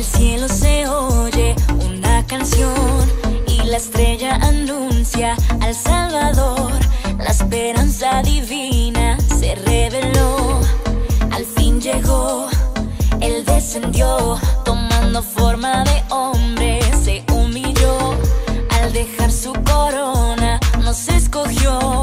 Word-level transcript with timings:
el 0.00 0.06
cielo 0.06 0.48
se 0.48 0.88
oye 0.88 1.54
una 1.84 2.26
canción 2.26 2.72
y 3.46 3.62
la 3.64 3.76
estrella 3.76 4.36
anuncia 4.36 5.36
al 5.60 5.74
Salvador. 5.74 6.72
La 7.18 7.28
esperanza 7.28 8.22
divina 8.22 9.18
se 9.38 9.56
reveló, 9.56 10.58
al 11.30 11.44
fin 11.44 11.82
llegó, 11.82 12.48
Él 13.20 13.44
descendió, 13.44 14.38
tomando 14.64 15.22
forma 15.22 15.84
de 15.84 16.02
hombre, 16.08 16.80
se 17.04 17.22
humilló, 17.34 18.16
al 18.70 18.94
dejar 18.94 19.30
su 19.30 19.52
corona 19.52 20.58
nos 20.78 21.08
escogió. 21.08 21.99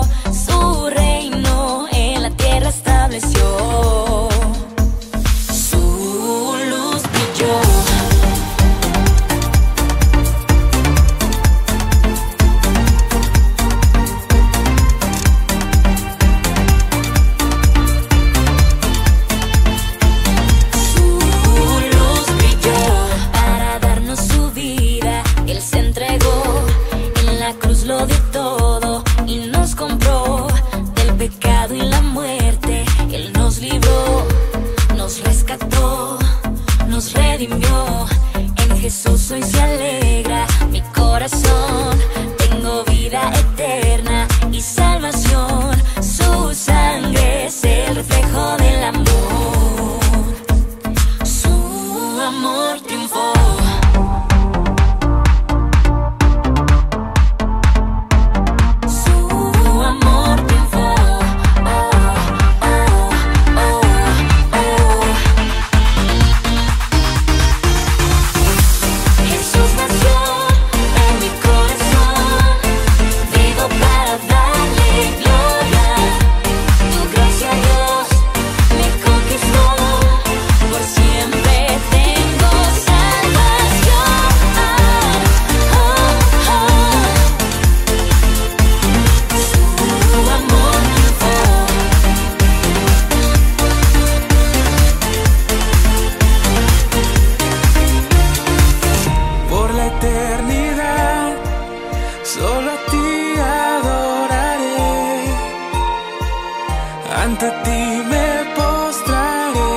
Ante 107.28 107.50
ti 107.66 107.82
me 108.12 108.28
postraré, 108.56 109.74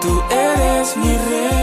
tú 0.00 0.22
eres 0.30 0.96
mi 0.96 1.16
rey. 1.28 1.57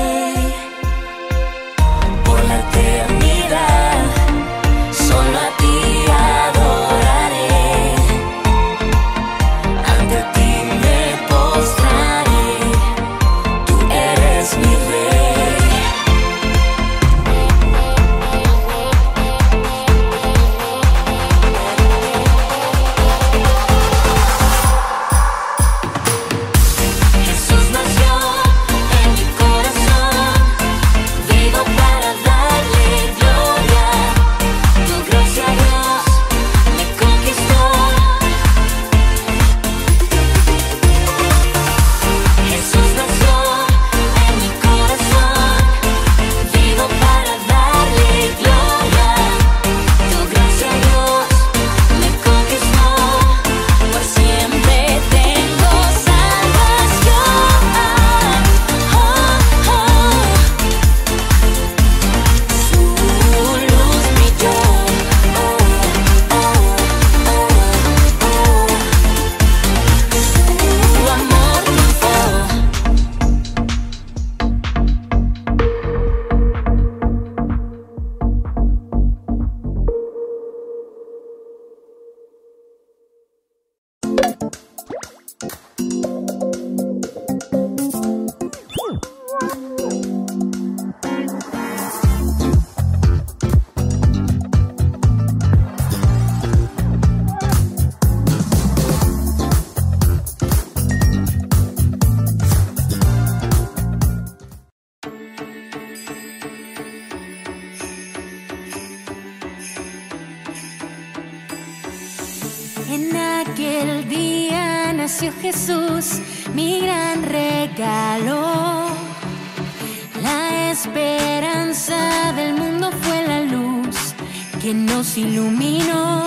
que 124.65 124.73
nos 124.73 125.15
iluminó. 125.15 126.25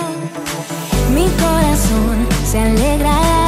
Mi 1.13 1.27
corazón 1.41 2.25
se 2.49 2.57
alegrará. 2.57 3.38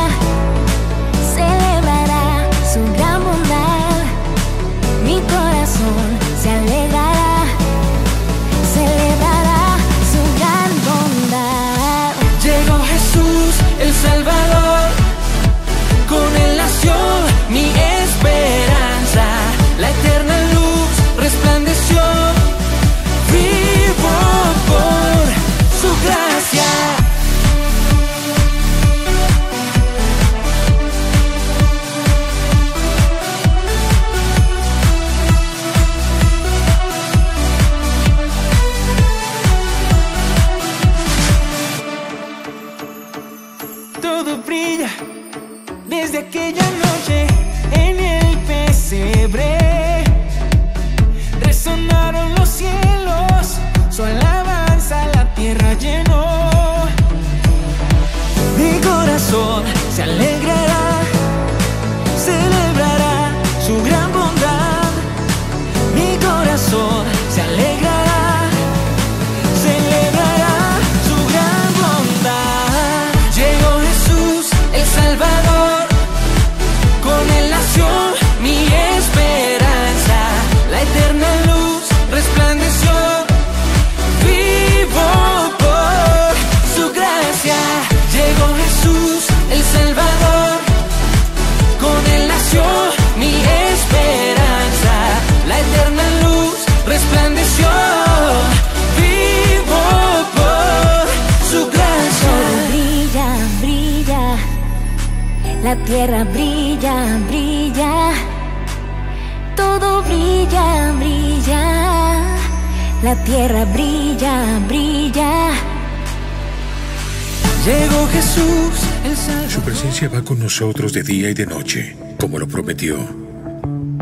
Nosotros 120.62 120.94
de 120.94 121.02
día 121.02 121.28
y 121.32 121.34
de 121.34 121.48
noche, 121.48 121.96
como 122.20 122.38
lo 122.38 122.48
prometió. 122.48 122.96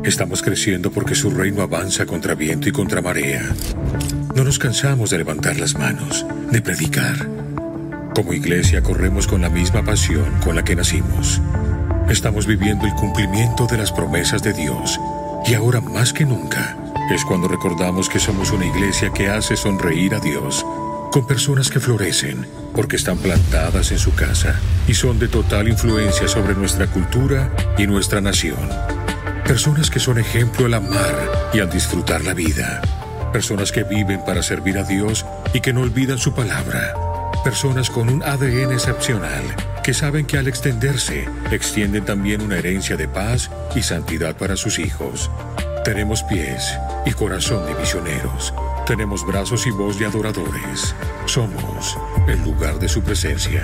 Estamos 0.04 0.42
creciendo 0.42 0.92
porque 0.92 1.16
su 1.16 1.30
reino 1.30 1.62
avanza 1.62 2.06
contra 2.06 2.36
viento 2.36 2.68
y 2.68 2.74
contra 2.74 3.02
marea. 3.02 3.56
No 4.36 4.44
nos 4.44 4.60
cansamos 4.60 5.10
de 5.10 5.20
levantar 5.20 5.58
las 5.58 5.76
manos, 5.76 6.26
de 6.52 6.62
predicar. 6.62 7.30
Como 8.14 8.34
iglesia 8.34 8.84
corremos 8.84 9.26
con 9.26 9.42
la 9.42 9.50
misma 9.50 9.86
pasión 9.86 10.30
con 10.44 10.58
la 10.58 10.66
que 10.66 10.76
nacimos. 10.76 11.40
Estamos 12.10 12.46
viviendo 12.46 12.86
el 12.86 12.94
cumplimiento 12.94 13.66
de 13.66 13.78
las 13.78 13.94
promesas 13.94 14.44
de 14.44 14.52
Dios 14.52 15.00
y 15.46 15.54
ahora 15.54 15.80
más 15.80 16.12
que 16.12 16.26
nunca 16.26 16.78
es 17.10 17.24
cuando 17.24 17.48
recordamos 17.48 18.10
que 18.10 18.20
somos 18.20 18.52
una 18.52 18.66
iglesia 18.66 19.14
que 19.14 19.30
hace 19.30 19.56
sonreír 19.56 20.14
a 20.14 20.20
Dios 20.20 20.66
con 21.14 21.26
personas 21.26 21.70
que 21.70 21.80
florecen 21.80 22.46
porque 22.76 22.98
están 22.98 23.18
plantadas 23.18 23.94
en 23.94 23.98
su 23.98 24.14
casa 24.14 24.60
y 24.90 24.96
son 24.96 25.20
de 25.20 25.28
total 25.28 25.68
influencia 25.68 26.28
sobre 26.28 26.56
nuestra 26.56 26.88
cultura 26.88 27.52
y 27.78 27.86
nuestra 27.86 28.22
nación. 28.22 28.58
Personas 29.46 29.92
que 29.92 30.00
son 30.00 30.18
ejemplo 30.18 30.66
al 30.66 30.74
amar 30.74 31.50
y 31.54 31.60
al 31.60 31.70
disfrutar 31.70 32.24
la 32.24 32.34
vida. 32.34 32.82
Personas 33.32 33.72
que 33.72 33.84
viven 33.84 34.26
para 34.26 34.42
servir 34.42 34.80
a 34.80 34.84
Dios 34.84 35.28
y 35.54 35.60
que 35.62 35.74
no 35.74 35.82
olvidan 35.82 36.18
su 36.18 36.34
palabra. 36.34 36.96
Personas 37.44 37.92
con 37.92 38.10
un 38.10 38.24
ADN 38.24 38.72
excepcional 38.72 39.44
que 39.84 39.94
saben 39.94 40.26
que 40.26 40.40
al 40.40 40.48
extenderse 40.48 41.30
extienden 41.52 42.04
también 42.04 42.42
una 42.42 42.58
herencia 42.58 42.98
de 42.98 43.08
paz 43.08 43.52
y 43.76 43.84
santidad 43.84 44.36
para 44.38 44.58
sus 44.58 44.80
hijos. 44.80 45.30
Tenemos 45.86 46.24
pies 46.24 46.76
y 47.06 47.12
corazón 47.12 47.64
de 47.68 47.76
misioneros. 47.76 48.56
Tenemos 48.88 49.24
brazos 49.24 49.68
y 49.68 49.70
voz 49.70 50.00
de 50.00 50.08
adoradores. 50.08 50.96
Somos 51.28 51.96
el 52.28 52.44
lugar 52.44 52.80
de 52.80 52.90
su 52.90 53.04
presencia. 53.04 53.64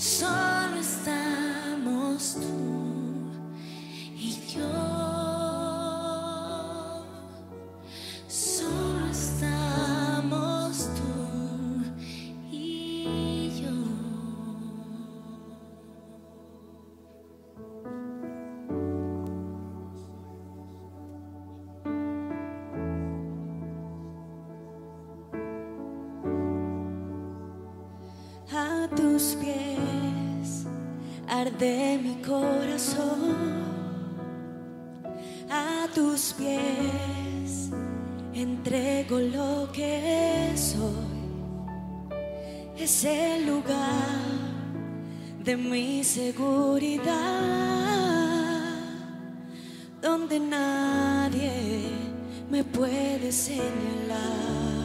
solo 0.00 0.76
estamos 0.80 2.34
tú 2.36 3.30
y 4.16 4.32
yo. 4.54 4.66
Solo 8.26 9.10
estamos 9.10 10.88
tú 10.96 11.84
y 12.50 13.50
yo. 13.60 13.70
Tus 28.96 29.36
pies. 29.40 29.49
de 45.44 45.56
mi 45.56 46.04
seguridad, 46.04 47.08
donde 50.02 50.38
nadie 50.38 51.50
me 52.50 52.62
puede 52.62 53.32
señalar. 53.32 54.79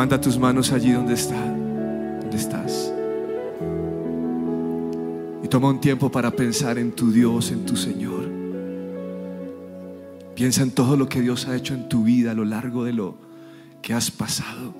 Levanta 0.00 0.18
tus 0.18 0.38
manos 0.38 0.72
allí 0.72 0.92
donde 0.92 1.12
está, 1.12 1.44
donde 1.44 2.34
estás. 2.34 2.90
Y 5.42 5.48
toma 5.48 5.68
un 5.68 5.78
tiempo 5.78 6.10
para 6.10 6.30
pensar 6.30 6.78
en 6.78 6.92
tu 6.92 7.12
Dios, 7.12 7.50
en 7.50 7.66
tu 7.66 7.76
Señor. 7.76 8.32
Piensa 10.34 10.62
en 10.62 10.70
todo 10.70 10.96
lo 10.96 11.06
que 11.06 11.20
Dios 11.20 11.46
ha 11.48 11.54
hecho 11.54 11.74
en 11.74 11.90
tu 11.90 12.04
vida 12.04 12.30
a 12.30 12.34
lo 12.34 12.46
largo 12.46 12.84
de 12.84 12.94
lo 12.94 13.18
que 13.82 13.92
has 13.92 14.10
pasado. 14.10 14.74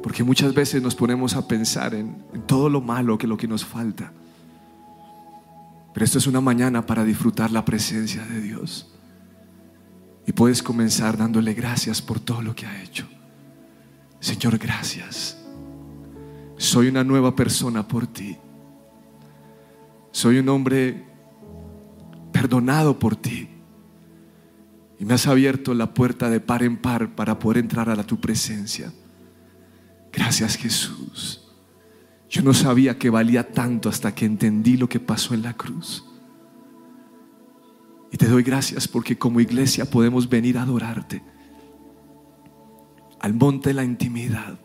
Porque 0.00 0.22
muchas 0.22 0.54
veces 0.54 0.80
nos 0.80 0.94
ponemos 0.94 1.34
a 1.34 1.48
pensar 1.48 1.92
en, 1.92 2.22
en 2.34 2.42
todo 2.42 2.68
lo 2.68 2.80
malo 2.80 3.18
que 3.18 3.26
lo 3.26 3.36
que 3.36 3.48
nos 3.48 3.64
falta. 3.64 4.12
Pero 5.92 6.04
esto 6.04 6.18
es 6.18 6.28
una 6.28 6.40
mañana 6.40 6.86
para 6.86 7.02
disfrutar 7.02 7.50
la 7.50 7.64
presencia 7.64 8.24
de 8.26 8.40
Dios. 8.40 8.94
Y 10.24 10.30
puedes 10.30 10.62
comenzar 10.62 11.16
dándole 11.16 11.52
gracias 11.52 12.00
por 12.00 12.20
todo 12.20 12.42
lo 12.42 12.54
que 12.54 12.66
ha 12.66 12.80
hecho. 12.84 13.08
Señor, 14.26 14.58
gracias. 14.58 15.38
Soy 16.56 16.88
una 16.88 17.04
nueva 17.04 17.36
persona 17.36 17.86
por 17.86 18.08
ti. 18.08 18.36
Soy 20.10 20.38
un 20.38 20.48
hombre 20.48 21.04
perdonado 22.32 22.98
por 22.98 23.14
ti. 23.14 23.48
Y 24.98 25.04
me 25.04 25.14
has 25.14 25.28
abierto 25.28 25.74
la 25.74 25.94
puerta 25.94 26.28
de 26.28 26.40
par 26.40 26.64
en 26.64 26.76
par 26.76 27.14
para 27.14 27.38
poder 27.38 27.58
entrar 27.58 27.88
a 27.88 28.02
tu 28.02 28.18
presencia. 28.18 28.92
Gracias 30.12 30.56
Jesús. 30.56 31.46
Yo 32.28 32.42
no 32.42 32.52
sabía 32.52 32.98
que 32.98 33.10
valía 33.10 33.52
tanto 33.52 33.88
hasta 33.88 34.12
que 34.12 34.24
entendí 34.24 34.76
lo 34.76 34.88
que 34.88 34.98
pasó 34.98 35.34
en 35.34 35.42
la 35.42 35.52
cruz. 35.52 36.04
Y 38.10 38.16
te 38.16 38.26
doy 38.26 38.42
gracias 38.42 38.88
porque 38.88 39.16
como 39.16 39.38
iglesia 39.38 39.88
podemos 39.88 40.28
venir 40.28 40.58
a 40.58 40.62
adorarte 40.62 41.22
al 43.20 43.34
monte 43.34 43.70
de 43.70 43.74
la 43.74 43.84
intimidad. 43.84 44.58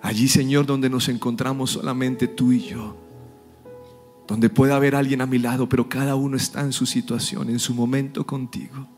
Allí, 0.00 0.28
Señor, 0.28 0.66
donde 0.66 0.88
nos 0.88 1.08
encontramos 1.08 1.70
solamente 1.70 2.28
tú 2.28 2.52
y 2.52 2.60
yo. 2.60 2.96
Donde 4.26 4.50
puede 4.50 4.72
haber 4.72 4.94
alguien 4.94 5.20
a 5.20 5.26
mi 5.26 5.38
lado, 5.38 5.68
pero 5.68 5.88
cada 5.88 6.14
uno 6.14 6.36
está 6.36 6.60
en 6.60 6.72
su 6.72 6.86
situación, 6.86 7.48
en 7.48 7.58
su 7.58 7.74
momento 7.74 8.26
contigo. 8.26 8.88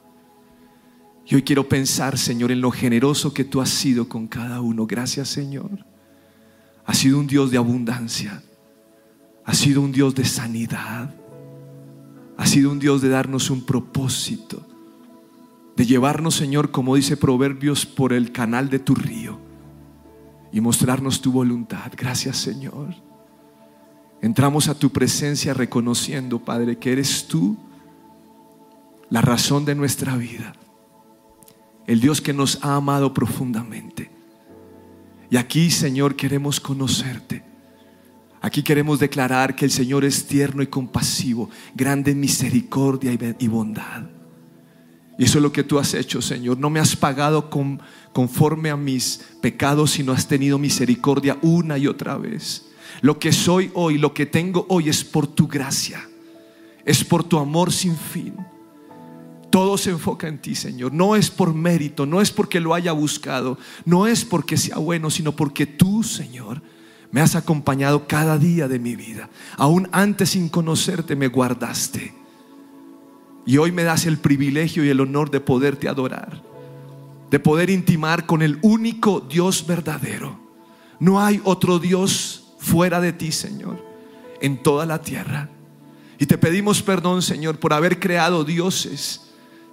Y 1.26 1.36
hoy 1.36 1.42
quiero 1.42 1.68
pensar, 1.68 2.18
Señor, 2.18 2.50
en 2.50 2.60
lo 2.60 2.70
generoso 2.70 3.32
que 3.32 3.44
tú 3.44 3.60
has 3.60 3.70
sido 3.70 4.08
con 4.08 4.26
cada 4.26 4.60
uno. 4.60 4.86
Gracias, 4.86 5.28
Señor. 5.28 5.86
Has 6.84 6.98
sido 6.98 7.18
un 7.18 7.26
Dios 7.26 7.50
de 7.50 7.58
abundancia. 7.58 8.42
Has 9.44 9.58
sido 9.58 9.80
un 9.80 9.92
Dios 9.92 10.14
de 10.14 10.24
sanidad. 10.24 11.14
Has 12.36 12.50
sido 12.50 12.72
un 12.72 12.80
Dios 12.80 13.00
de 13.00 13.10
darnos 13.10 13.50
un 13.50 13.64
propósito 13.64 14.69
de 15.80 15.86
llevarnos, 15.86 16.34
Señor, 16.34 16.70
como 16.70 16.94
dice 16.94 17.16
Proverbios, 17.16 17.86
por 17.86 18.12
el 18.12 18.32
canal 18.32 18.68
de 18.68 18.80
tu 18.80 18.94
río 18.94 19.40
y 20.52 20.60
mostrarnos 20.60 21.22
tu 21.22 21.32
voluntad. 21.32 21.90
Gracias, 21.96 22.36
Señor. 22.36 22.94
Entramos 24.20 24.68
a 24.68 24.74
tu 24.74 24.90
presencia 24.90 25.54
reconociendo, 25.54 26.38
Padre, 26.38 26.76
que 26.76 26.92
eres 26.92 27.26
tú 27.26 27.56
la 29.08 29.22
razón 29.22 29.64
de 29.64 29.74
nuestra 29.74 30.16
vida, 30.16 30.52
el 31.86 32.02
Dios 32.02 32.20
que 32.20 32.34
nos 32.34 32.62
ha 32.62 32.74
amado 32.74 33.14
profundamente. 33.14 34.10
Y 35.30 35.38
aquí, 35.38 35.70
Señor, 35.70 36.14
queremos 36.14 36.60
conocerte. 36.60 37.42
Aquí 38.42 38.62
queremos 38.62 38.98
declarar 39.00 39.56
que 39.56 39.64
el 39.64 39.70
Señor 39.70 40.04
es 40.04 40.26
tierno 40.26 40.62
y 40.62 40.66
compasivo, 40.66 41.48
grande 41.74 42.10
en 42.10 42.20
misericordia 42.20 43.16
y 43.38 43.48
bondad. 43.48 44.19
Y 45.20 45.24
eso 45.24 45.36
es 45.36 45.42
lo 45.42 45.52
que 45.52 45.64
tú 45.64 45.78
has 45.78 45.92
hecho, 45.92 46.22
Señor. 46.22 46.56
No 46.56 46.70
me 46.70 46.80
has 46.80 46.96
pagado 46.96 47.50
conforme 48.14 48.70
a 48.70 48.76
mis 48.78 49.20
pecados, 49.42 49.90
sino 49.90 50.12
has 50.12 50.26
tenido 50.26 50.58
misericordia 50.58 51.36
una 51.42 51.76
y 51.76 51.88
otra 51.88 52.16
vez. 52.16 52.70
Lo 53.02 53.18
que 53.18 53.30
soy 53.30 53.70
hoy, 53.74 53.98
lo 53.98 54.14
que 54.14 54.24
tengo 54.24 54.64
hoy 54.70 54.88
es 54.88 55.04
por 55.04 55.26
tu 55.26 55.46
gracia. 55.46 56.08
Es 56.86 57.04
por 57.04 57.22
tu 57.22 57.38
amor 57.38 57.70
sin 57.70 57.98
fin. 57.98 58.34
Todo 59.50 59.76
se 59.76 59.90
enfoca 59.90 60.26
en 60.26 60.38
ti, 60.38 60.54
Señor. 60.54 60.94
No 60.94 61.14
es 61.14 61.30
por 61.30 61.52
mérito, 61.52 62.06
no 62.06 62.22
es 62.22 62.30
porque 62.30 62.58
lo 62.58 62.72
haya 62.72 62.92
buscado, 62.92 63.58
no 63.84 64.06
es 64.06 64.24
porque 64.24 64.56
sea 64.56 64.78
bueno, 64.78 65.10
sino 65.10 65.36
porque 65.36 65.66
tú, 65.66 66.02
Señor, 66.02 66.62
me 67.10 67.20
has 67.20 67.36
acompañado 67.36 68.06
cada 68.06 68.38
día 68.38 68.68
de 68.68 68.78
mi 68.78 68.96
vida. 68.96 69.28
Aún 69.58 69.86
antes 69.92 70.30
sin 70.30 70.48
conocerte 70.48 71.14
me 71.14 71.28
guardaste. 71.28 72.19
Y 73.46 73.56
hoy 73.58 73.72
me 73.72 73.84
das 73.84 74.06
el 74.06 74.18
privilegio 74.18 74.84
y 74.84 74.88
el 74.88 75.00
honor 75.00 75.30
de 75.30 75.40
poderte 75.40 75.88
adorar, 75.88 76.42
de 77.30 77.40
poder 77.40 77.70
intimar 77.70 78.26
con 78.26 78.42
el 78.42 78.58
único 78.62 79.20
Dios 79.20 79.66
verdadero. 79.66 80.38
No 80.98 81.20
hay 81.20 81.40
otro 81.44 81.78
Dios 81.78 82.54
fuera 82.58 83.00
de 83.00 83.12
ti, 83.12 83.32
Señor, 83.32 83.84
en 84.40 84.62
toda 84.62 84.86
la 84.86 85.00
tierra. 85.00 85.48
Y 86.18 86.26
te 86.26 86.36
pedimos 86.36 86.82
perdón, 86.82 87.22
Señor, 87.22 87.58
por 87.58 87.72
haber 87.72 87.98
creado 87.98 88.44
dioses 88.44 89.22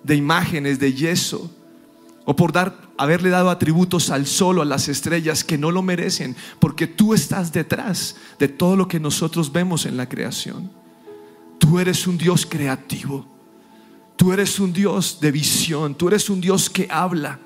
de 0.04 0.16
imágenes 0.16 0.80
de 0.80 0.94
yeso 0.94 1.52
o 2.24 2.36
por 2.36 2.54
dar, 2.54 2.90
haberle 2.98 3.30
dado 3.30 3.50
atributos 3.50 4.10
al 4.10 4.26
sol 4.26 4.60
o 4.60 4.62
a 4.62 4.66
las 4.66 4.88
estrellas 4.88 5.44
que 5.44 5.58
no 5.58 5.72
lo 5.72 5.82
merecen, 5.82 6.36
porque 6.60 6.88
tú 6.88 7.14
estás 7.14 7.52
detrás 7.52 8.16
de 8.40 8.48
todo 8.48 8.76
lo 8.76 8.88
que 8.88 9.00
nosotros 9.00 9.52
vemos 9.52 9.86
en 9.86 9.98
la 9.98 10.08
creación. 10.08 10.72
Tú 11.58 11.80
eres 11.80 12.08
un 12.08 12.18
Dios 12.18 12.46
creativo. 12.46 13.37
Tú 14.18 14.34
eres 14.34 14.60
un 14.60 14.74
Dios 14.74 15.20
de 15.22 15.32
visión, 15.32 15.96
tú 15.96 16.08
eres 16.08 16.30
un 16.30 16.42
Dios 16.42 16.70
que 16.70 16.88
habla 16.90 17.40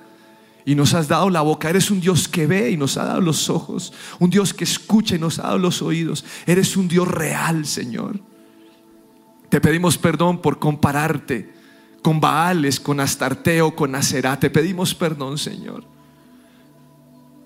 y 0.64 0.74
nos 0.74 0.94
has 0.94 1.08
dado 1.08 1.30
la 1.30 1.42
boca, 1.42 1.70
eres 1.70 1.92
un 1.92 2.00
Dios 2.00 2.30
que 2.30 2.48
ve 2.48 2.72
y 2.72 2.78
nos 2.78 2.96
ha 2.98 3.04
dado 3.04 3.20
los 3.20 3.50
ojos, 3.50 3.92
un 4.20 4.30
Dios 4.30 4.54
que 4.54 4.64
escucha 4.64 5.16
y 5.16 5.20
nos 5.20 5.38
ha 5.40 5.44
dado 5.44 5.58
los 5.58 5.82
oídos, 5.82 6.24
eres 6.46 6.78
un 6.78 6.88
Dios 6.88 7.08
real, 7.08 7.66
Señor. 7.66 8.20
Te 9.50 9.60
pedimos 9.60 9.98
perdón 9.98 10.42
por 10.42 10.60
compararte 10.60 11.54
con 12.02 12.22
Baales, 12.22 12.80
con 12.80 13.02
Astarteo, 13.02 13.76
con 13.76 13.94
Aserá. 13.94 14.40
Te 14.40 14.50
pedimos 14.50 14.96
perdón, 14.96 15.38
Señor. 15.38 15.84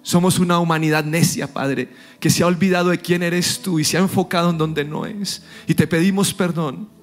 Somos 0.04 0.38
una 0.38 0.60
humanidad 0.60 1.04
necia, 1.04 1.52
Padre, 1.52 1.90
que 2.20 2.30
se 2.30 2.44
ha 2.44 2.48
olvidado 2.48 2.92
de 2.92 3.00
quién 3.00 3.24
eres 3.24 3.60
tú 3.64 3.80
y 3.80 3.84
se 3.84 3.98
ha 3.98 4.02
enfocado 4.02 4.52
en 4.52 4.60
donde 4.60 4.86
no 4.86 5.08
es. 5.08 5.42
Y 5.66 5.74
te 5.74 5.88
pedimos 5.88 6.32
perdón 6.32 6.95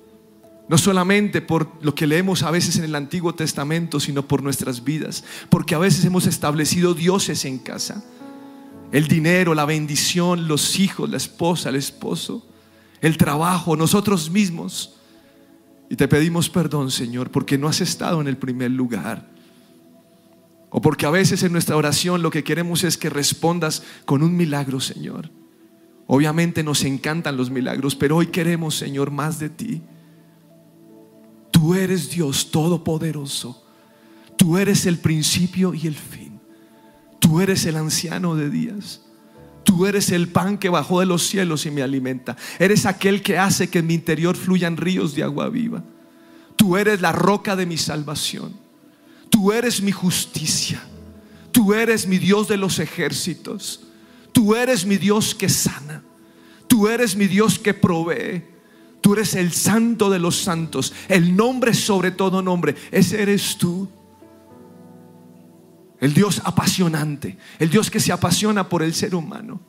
no 0.69 0.79
solamente 0.79 1.43
por 1.43 1.71
lo 1.83 1.95
que 1.95 2.07
leemos 2.07 2.43
a 2.43 2.51
veces 2.51 2.77
en 2.77 2.85
el 2.85 2.95
Antiguo 2.95 3.35
Testamento, 3.35 4.01
sino 4.01 4.27
por 4.27 4.43
nuestras 4.43 4.85
vidas. 4.85 5.25
Porque 5.49 5.75
a 5.75 5.79
veces 5.79 6.05
hemos 6.05 6.27
establecido 6.27 6.95
dioses 6.95 7.45
en 7.45 7.59
casa. 7.59 8.05
El 8.93 9.09
dinero, 9.09 9.55
la 9.55 9.65
bendición, 9.65 10.49
los 10.49 10.79
hijos, 10.79 11.09
la 11.09 11.17
esposa, 11.17 11.71
el 11.71 11.77
esposo, 11.77 12.47
el 13.01 13.17
trabajo, 13.17 13.77
nosotros 13.77 14.31
mismos. 14.31 14.97
Y 15.91 15.97
te 15.97 16.09
pedimos 16.09 16.49
perdón, 16.49 16.91
Señor, 16.91 17.31
porque 17.31 17.59
no 17.59 17.69
has 17.69 17.81
estado 17.81 18.21
en 18.21 18.29
el 18.29 18.37
primer 18.37 18.71
lugar. 18.71 19.29
O 20.71 20.81
porque 20.81 21.05
a 21.05 21.11
veces 21.11 21.43
en 21.43 21.53
nuestra 21.53 21.77
oración 21.77 22.23
lo 22.23 22.31
que 22.31 22.45
queremos 22.45 22.83
es 22.85 22.97
que 22.97 23.11
respondas 23.11 23.83
con 24.07 24.23
un 24.23 24.37
milagro, 24.37 24.81
Señor. 24.81 25.31
Obviamente 26.07 26.63
nos 26.63 26.85
encantan 26.85 27.37
los 27.37 27.51
milagros, 27.51 27.95
pero 27.95 28.17
hoy 28.17 28.29
queremos, 28.29 28.75
Señor, 28.75 29.11
más 29.11 29.39
de 29.39 29.51
ti. 29.51 29.83
Tú 31.63 31.75
eres 31.75 32.11
Dios 32.11 32.51
todopoderoso. 32.51 33.65
Tú 34.37 34.59
eres 34.59 34.85
el 34.85 34.99
principio 34.99 35.73
y 35.75 35.87
el 35.87 35.95
fin. 35.95 36.41
Tú 37.21 37.41
eres 37.41 37.65
el 37.67 37.77
anciano 37.77 38.35
de 38.35 38.51
días. 38.51 39.03
Tú 39.63 39.87
eres 39.87 40.11
el 40.11 40.27
pan 40.27 40.59
que 40.59 40.69
bajó 40.69 40.99
de 40.99 41.07
los 41.07 41.25
cielos 41.25 41.65
y 41.65 41.71
me 41.71 41.85
alimenta. 41.85 42.37
Eres 42.59 42.85
aquel 42.85 43.23
que 43.23 43.39
hace 43.39 43.71
que 43.71 43.79
en 43.79 43.87
mi 43.87 43.95
interior 43.95 44.35
fluyan 44.35 44.77
ríos 44.77 45.15
de 45.15 45.23
agua 45.23 45.51
viva. 45.51 45.85
Tú 46.57 46.77
eres 46.77 47.01
la 47.01 47.13
roca 47.13 47.55
de 47.55 47.65
mi 47.65 47.79
salvación. 47.79 48.55
Tú 49.31 49.53
eres 49.53 49.81
mi 49.81 49.93
justicia. 49.93 50.83
Tú 51.53 51.75
eres 51.75 52.09
mi 52.09 52.19
Dios 52.19 52.49
de 52.49 52.57
los 52.57 52.81
ejércitos. 52.81 53.85
Tú 54.33 54.57
eres 54.57 54.85
mi 54.85 54.97
Dios 54.97 55.33
que 55.33 55.49
sana. 55.49 56.03
Tú 56.67 56.89
eres 56.89 57.15
mi 57.15 57.29
Dios 57.29 57.57
que 57.57 57.73
provee. 57.73 58.52
Tú 59.03 59.15
eres 59.15 59.35
el 59.35 59.53
santo 59.53 60.09
de 60.09 60.21
los 60.21 60.37
santos, 60.37 60.95
el 61.09 61.37
nombre 61.37 61.75
sobre 61.75 62.13
todo 62.13 62.41
nombre. 62.41 62.77
Ese 62.93 63.21
eres 63.21 63.59
tú. 63.59 63.89
El 66.01 66.15
Dios 66.15 66.41
apasionante, 66.45 67.37
el 67.59 67.69
Dios 67.69 67.91
que 67.91 68.01
se 68.01 68.13
apasiona 68.13 68.69
por 68.69 68.83
el 68.83 68.95
ser 68.95 69.15
humano. 69.15 69.61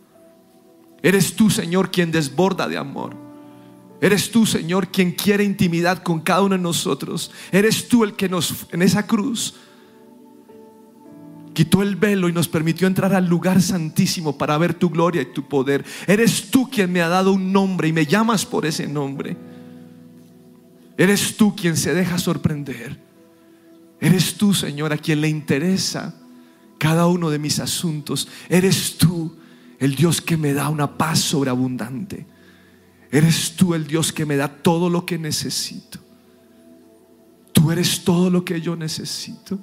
Eres 1.01 1.35
tú, 1.35 1.49
Señor, 1.49 1.91
quien 1.91 2.11
desborda 2.11 2.67
de 2.67 2.77
amor. 2.77 3.15
Eres 3.99 4.31
tú, 4.31 4.45
Señor, 4.45 4.89
quien 4.89 5.11
quiere 5.11 5.43
intimidad 5.43 6.03
con 6.03 6.21
cada 6.21 6.41
uno 6.43 6.55
de 6.55 6.61
nosotros. 6.61 7.31
Eres 7.51 7.87
tú 7.87 8.03
el 8.03 8.13
que 8.13 8.29
nos, 8.29 8.67
en 8.71 8.81
esa 8.81 9.07
cruz, 9.07 9.55
quitó 11.53 11.81
el 11.81 11.95
velo 11.95 12.27
y 12.29 12.33
nos 12.33 12.47
permitió 12.47 12.87
entrar 12.87 13.13
al 13.13 13.27
lugar 13.27 13.61
santísimo 13.61 14.37
para 14.37 14.57
ver 14.57 14.73
tu 14.73 14.89
gloria 14.89 15.21
y 15.21 15.33
tu 15.33 15.47
poder. 15.47 15.85
Eres 16.07 16.49
tú 16.49 16.69
quien 16.69 16.91
me 16.91 17.01
ha 17.01 17.07
dado 17.07 17.33
un 17.33 17.51
nombre 17.51 17.87
y 17.87 17.93
me 17.93 18.05
llamas 18.05 18.45
por 18.45 18.65
ese 18.65 18.87
nombre. 18.87 19.37
Eres 20.97 21.37
tú 21.37 21.55
quien 21.55 21.77
se 21.77 21.93
deja 21.93 22.17
sorprender. 22.17 22.99
Eres 23.99 24.35
tú, 24.35 24.53
Señor, 24.53 24.91
a 24.91 24.97
quien 24.97 25.21
le 25.21 25.29
interesa 25.29 26.15
cada 26.77 27.07
uno 27.07 27.29
de 27.29 27.39
mis 27.39 27.59
asuntos. 27.59 28.27
Eres 28.49 28.97
tú 28.97 29.35
el 29.79 29.95
Dios 29.95 30.21
que 30.21 30.37
me 30.37 30.53
da 30.53 30.69
una 30.69 30.97
paz 30.97 31.19
sobreabundante. 31.19 32.25
Eres 33.11 33.55
tú 33.55 33.75
el 33.75 33.87
Dios 33.87 34.11
que 34.11 34.25
me 34.25 34.35
da 34.35 34.47
todo 34.47 34.89
lo 34.89 35.05
que 35.05 35.17
necesito. 35.17 35.99
Tú 37.51 37.71
eres 37.71 38.03
todo 38.03 38.29
lo 38.29 38.43
que 38.43 38.59
yo 38.59 38.75
necesito. 38.75 39.59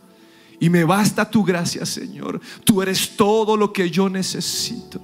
Y 0.60 0.68
me 0.68 0.84
basta 0.84 1.28
tu 1.28 1.42
gracia, 1.42 1.86
Señor. 1.86 2.38
Tú 2.64 2.82
eres 2.82 3.16
todo 3.16 3.56
lo 3.56 3.72
que 3.72 3.90
yo 3.90 4.10
necesito. 4.10 5.00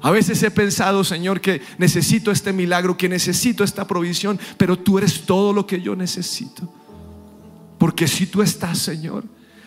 A 0.00 0.10
veces 0.10 0.42
he 0.42 0.50
pensado, 0.50 1.04
Señor, 1.04 1.40
que 1.40 1.60
necesito 1.76 2.30
este 2.30 2.52
milagro, 2.52 2.96
que 2.96 3.08
necesito 3.08 3.64
esta 3.64 3.86
provisión, 3.86 4.38
pero 4.56 4.78
tú 4.78 4.96
eres 4.96 5.26
todo 5.26 5.52
lo 5.52 5.66
que 5.66 5.82
yo 5.82 5.94
necesito. 5.96 6.72
Porque 7.78 8.06
si 8.06 8.26
tú 8.26 8.42
estás, 8.42 8.78
Señor, 8.78 9.24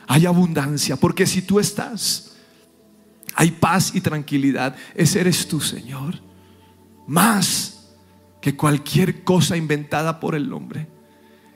hay 0.07 0.25
abundancia. 0.25 0.95
Porque 0.95 1.27
si 1.27 1.41
tú 1.41 1.59
estás, 1.59 2.31
hay 3.35 3.51
paz 3.51 3.91
y 3.93 4.01
tranquilidad. 4.01 4.75
Ese 4.95 5.19
eres 5.19 5.47
tú, 5.47 5.59
Señor. 5.59 6.15
Más 7.07 7.89
que 8.41 8.55
cualquier 8.55 9.23
cosa 9.23 9.57
inventada 9.57 10.19
por 10.19 10.33
el 10.33 10.51
hombre. 10.53 10.92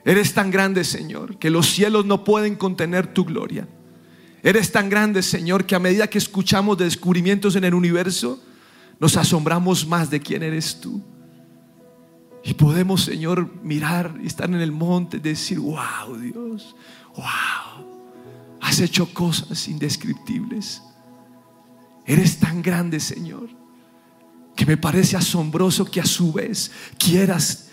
Eres 0.08 0.32
tan 0.32 0.50
grande, 0.50 0.84
Señor, 0.84 1.38
que 1.38 1.50
los 1.50 1.66
cielos 1.66 2.06
no 2.06 2.24
pueden 2.24 2.56
contener 2.56 3.12
tu 3.12 3.26
gloria. 3.26 3.68
Eres 4.42 4.72
tan 4.72 4.88
grande, 4.88 5.20
Señor, 5.22 5.66
que 5.66 5.74
a 5.74 5.78
medida 5.78 6.08
que 6.08 6.16
escuchamos 6.16 6.78
de 6.78 6.86
descubrimientos 6.86 7.56
en 7.56 7.64
el 7.64 7.74
universo, 7.74 8.42
nos 8.98 9.18
asombramos 9.18 9.86
más 9.86 10.08
de 10.08 10.18
quién 10.18 10.42
eres 10.42 10.80
tú. 10.80 11.02
Y 12.42 12.54
podemos, 12.54 13.02
Señor, 13.04 13.54
mirar 13.62 14.14
y 14.22 14.26
estar 14.26 14.48
en 14.48 14.62
el 14.62 14.72
monte 14.72 15.18
y 15.18 15.20
decir, 15.20 15.58
wow, 15.58 16.16
Dios, 16.18 16.74
wow, 17.14 18.56
has 18.62 18.80
hecho 18.80 19.12
cosas 19.12 19.68
indescriptibles. 19.68 20.80
Eres 22.06 22.38
tan 22.38 22.62
grande, 22.62 22.98
Señor, 22.98 23.50
que 24.56 24.64
me 24.64 24.78
parece 24.78 25.18
asombroso 25.18 25.84
que 25.84 26.00
a 26.00 26.06
su 26.06 26.32
vez 26.32 26.70
quieras 26.98 27.67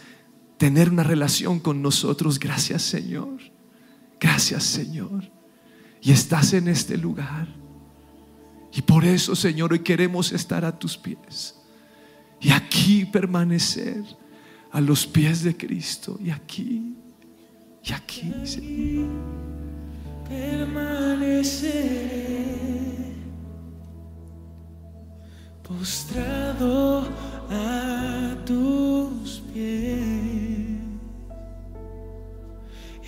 tener 0.57 0.89
una 0.89 1.03
relación 1.03 1.59
con 1.59 1.81
nosotros. 1.81 2.39
Gracias, 2.39 2.81
Señor. 2.81 3.39
Gracias, 4.19 4.63
Señor. 4.63 5.31
Y 6.01 6.11
estás 6.11 6.53
en 6.53 6.67
este 6.67 6.97
lugar. 6.97 7.47
Y 8.73 8.81
por 8.81 9.05
eso, 9.05 9.35
Señor, 9.35 9.71
hoy 9.71 9.79
queremos 9.79 10.31
estar 10.31 10.65
a 10.65 10.77
tus 10.77 10.97
pies. 10.97 11.55
Y 12.41 12.51
aquí 12.51 13.05
permanecer 13.05 14.03
a 14.71 14.81
los 14.81 15.07
pies 15.07 15.43
de 15.43 15.55
Cristo. 15.55 16.19
Y 16.21 16.29
aquí, 16.29 16.95
y 17.83 17.93
aquí, 17.93 18.33
Señor. 18.43 19.07
permaneceré 20.27 22.94
postrado 25.67 27.03
a 27.49 28.35
tus 28.45 29.41
pies. 29.53 29.99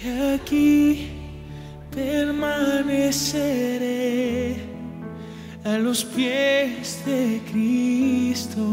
Y 0.04 0.08
aquí 0.36 1.08
permaneceré 1.92 4.58
a 5.64 5.78
los 5.78 6.04
pies 6.04 7.06
de 7.06 7.40
Cristo. 7.52 8.66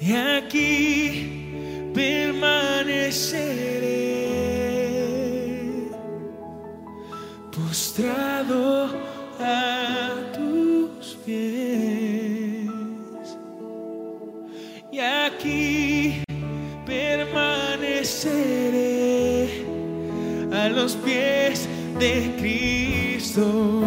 Y 0.00 0.12
aquí 0.12 1.90
permaneceré 1.94 4.55
postrado 7.76 8.88
a 9.38 10.32
tus 10.32 11.14
pies. 11.26 12.70
Y 14.90 14.98
aquí 14.98 16.22
permaneceré 16.86 19.66
a 20.50 20.70
los 20.70 20.94
pies 20.94 21.68
de 21.98 22.34
Cristo. 22.38 23.82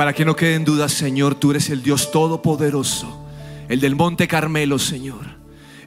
Para 0.00 0.14
que 0.14 0.24
no 0.24 0.34
queden 0.34 0.64
dudas, 0.64 0.92
Señor, 0.92 1.34
tú 1.34 1.50
eres 1.50 1.68
el 1.68 1.82
Dios 1.82 2.10
todopoderoso, 2.10 3.22
el 3.68 3.80
del 3.80 3.96
monte 3.96 4.26
Carmelo, 4.26 4.78
Señor. 4.78 5.26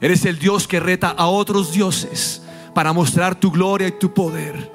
Eres 0.00 0.24
el 0.24 0.38
Dios 0.38 0.68
que 0.68 0.78
reta 0.78 1.08
a 1.08 1.26
otros 1.26 1.72
dioses 1.72 2.40
para 2.76 2.92
mostrar 2.92 3.34
tu 3.34 3.50
gloria 3.50 3.88
y 3.88 3.98
tu 3.98 4.14
poder. 4.14 4.70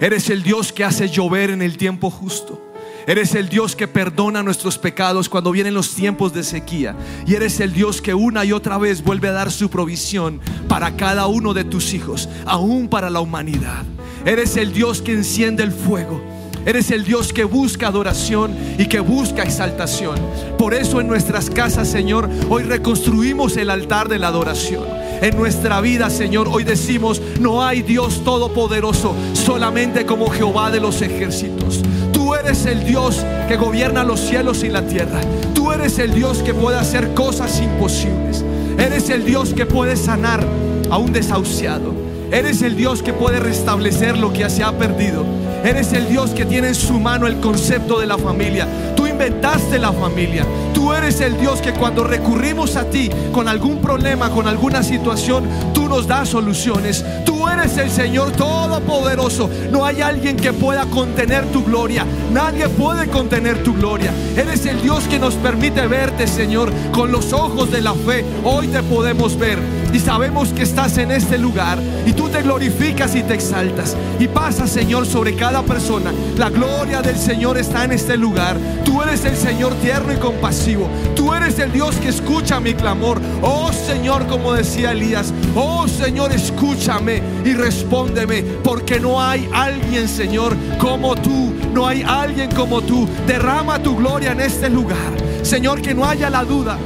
Eres 0.00 0.30
el 0.30 0.44
Dios 0.44 0.72
que 0.72 0.84
hace 0.84 1.08
llover 1.08 1.50
en 1.50 1.60
el 1.60 1.76
tiempo 1.76 2.08
justo. 2.08 2.62
Eres 3.04 3.34
el 3.34 3.48
Dios 3.48 3.74
que 3.74 3.88
perdona 3.88 4.44
nuestros 4.44 4.78
pecados 4.78 5.28
cuando 5.28 5.50
vienen 5.50 5.74
los 5.74 5.92
tiempos 5.92 6.32
de 6.32 6.44
sequía. 6.44 6.94
Y 7.26 7.34
eres 7.34 7.58
el 7.58 7.72
Dios 7.72 8.00
que 8.00 8.14
una 8.14 8.44
y 8.44 8.52
otra 8.52 8.78
vez 8.78 9.02
vuelve 9.02 9.26
a 9.26 9.32
dar 9.32 9.50
su 9.50 9.70
provisión 9.70 10.40
para 10.68 10.94
cada 10.96 11.26
uno 11.26 11.52
de 11.52 11.64
tus 11.64 11.94
hijos, 11.94 12.28
aún 12.46 12.86
para 12.86 13.10
la 13.10 13.18
humanidad. 13.18 13.82
Eres 14.24 14.56
el 14.56 14.72
Dios 14.72 15.02
que 15.02 15.14
enciende 15.14 15.64
el 15.64 15.72
fuego. 15.72 16.33
Eres 16.66 16.90
el 16.90 17.04
Dios 17.04 17.32
que 17.32 17.44
busca 17.44 17.88
adoración 17.88 18.56
y 18.78 18.86
que 18.86 19.00
busca 19.00 19.42
exaltación. 19.42 20.18
Por 20.56 20.72
eso 20.72 21.00
en 21.00 21.08
nuestras 21.08 21.50
casas, 21.50 21.88
Señor, 21.88 22.28
hoy 22.48 22.62
reconstruimos 22.62 23.56
el 23.56 23.70
altar 23.70 24.08
de 24.08 24.18
la 24.18 24.28
adoración. 24.28 24.84
En 25.20 25.36
nuestra 25.36 25.80
vida, 25.80 26.10
Señor, 26.10 26.48
hoy 26.50 26.64
decimos, 26.64 27.20
no 27.40 27.64
hay 27.64 27.82
Dios 27.82 28.22
todopoderoso, 28.24 29.14
solamente 29.32 30.06
como 30.06 30.30
Jehová 30.30 30.70
de 30.70 30.80
los 30.80 31.02
ejércitos. 31.02 31.82
Tú 32.12 32.34
eres 32.34 32.64
el 32.66 32.84
Dios 32.84 33.24
que 33.48 33.56
gobierna 33.56 34.02
los 34.02 34.20
cielos 34.20 34.64
y 34.64 34.68
la 34.68 34.86
tierra. 34.86 35.20
Tú 35.54 35.72
eres 35.72 35.98
el 35.98 36.14
Dios 36.14 36.38
que 36.38 36.54
puede 36.54 36.78
hacer 36.78 37.14
cosas 37.14 37.60
imposibles. 37.60 38.44
Eres 38.78 39.10
el 39.10 39.24
Dios 39.24 39.52
que 39.54 39.66
puede 39.66 39.96
sanar 39.96 40.44
a 40.90 40.96
un 40.98 41.12
desahuciado. 41.12 41.94
Eres 42.30 42.62
el 42.62 42.76
Dios 42.76 43.02
que 43.02 43.12
puede 43.12 43.38
restablecer 43.38 44.18
lo 44.18 44.32
que 44.32 44.48
se 44.48 44.62
ha 44.62 44.72
perdido. 44.72 45.24
Eres 45.64 45.94
el 45.94 46.06
Dios 46.10 46.32
que 46.32 46.44
tiene 46.44 46.68
en 46.68 46.74
su 46.74 47.00
mano 47.00 47.26
el 47.26 47.40
concepto 47.40 47.98
de 47.98 48.06
la 48.06 48.18
familia. 48.18 48.68
Tú 48.94 49.06
inventaste 49.06 49.78
la 49.78 49.92
familia. 49.92 50.44
Tú 50.74 50.92
eres 50.92 51.22
el 51.22 51.38
Dios 51.40 51.62
que 51.62 51.72
cuando 51.72 52.04
recurrimos 52.04 52.76
a 52.76 52.84
ti 52.90 53.08
con 53.32 53.48
algún 53.48 53.78
problema, 53.78 54.28
con 54.28 54.46
alguna 54.46 54.82
situación, 54.82 55.48
tú 55.72 55.88
nos 55.88 56.06
das 56.06 56.28
soluciones. 56.28 57.02
Eres 57.48 57.76
el 57.78 57.90
Señor 57.90 58.32
Todopoderoso. 58.32 59.50
No 59.70 59.84
hay 59.84 60.00
alguien 60.00 60.36
que 60.36 60.52
pueda 60.52 60.86
contener 60.86 61.44
tu 61.46 61.64
gloria. 61.64 62.04
Nadie 62.32 62.68
puede 62.68 63.08
contener 63.08 63.62
tu 63.62 63.74
gloria. 63.74 64.12
Eres 64.36 64.66
el 64.66 64.82
Dios 64.82 65.04
que 65.04 65.18
nos 65.18 65.34
permite 65.34 65.86
verte, 65.86 66.26
Señor, 66.26 66.72
con 66.92 67.12
los 67.12 67.32
ojos 67.32 67.70
de 67.70 67.80
la 67.80 67.94
fe. 67.94 68.24
Hoy 68.44 68.68
te 68.68 68.82
podemos 68.82 69.38
ver 69.38 69.58
y 69.92 70.00
sabemos 70.00 70.48
que 70.48 70.64
estás 70.64 70.98
en 70.98 71.12
este 71.12 71.38
lugar 71.38 71.78
y 72.04 72.12
tú 72.12 72.28
te 72.28 72.42
glorificas 72.42 73.14
y 73.14 73.22
te 73.22 73.34
exaltas 73.34 73.96
y 74.18 74.26
pasa 74.26 74.66
Señor 74.66 75.06
sobre 75.06 75.36
cada 75.36 75.62
persona. 75.62 76.12
La 76.36 76.50
gloria 76.50 77.00
del 77.00 77.16
Señor 77.16 77.58
está 77.58 77.84
en 77.84 77.92
este 77.92 78.16
lugar. 78.16 78.56
Tú 78.84 79.00
eres 79.02 79.24
el 79.24 79.36
Señor 79.36 79.72
tierno 79.74 80.12
y 80.12 80.16
compasivo. 80.16 80.88
Tú 81.24 81.32
eres 81.32 81.58
el 81.58 81.72
Dios 81.72 81.96
que 81.96 82.10
escucha 82.10 82.60
mi 82.60 82.74
clamor. 82.74 83.18
Oh 83.40 83.72
Señor, 83.72 84.26
como 84.26 84.52
decía 84.52 84.92
Elías, 84.92 85.32
oh 85.54 85.88
Señor, 85.88 86.30
escúchame 86.32 87.22
y 87.46 87.54
respóndeme 87.54 88.42
porque 88.62 89.00
no 89.00 89.18
hay 89.18 89.48
alguien, 89.50 90.06
Señor, 90.06 90.54
como 90.78 91.16
tú. 91.16 91.54
No 91.72 91.86
hay 91.86 92.02
alguien 92.02 92.50
como 92.50 92.82
tú. 92.82 93.08
Derrama 93.26 93.82
tu 93.82 93.96
gloria 93.96 94.32
en 94.32 94.42
este 94.42 94.68
lugar. 94.68 94.98
Señor, 95.42 95.80
que 95.80 95.94
no 95.94 96.04
haya 96.04 96.28
la 96.28 96.44
duda 96.44 96.76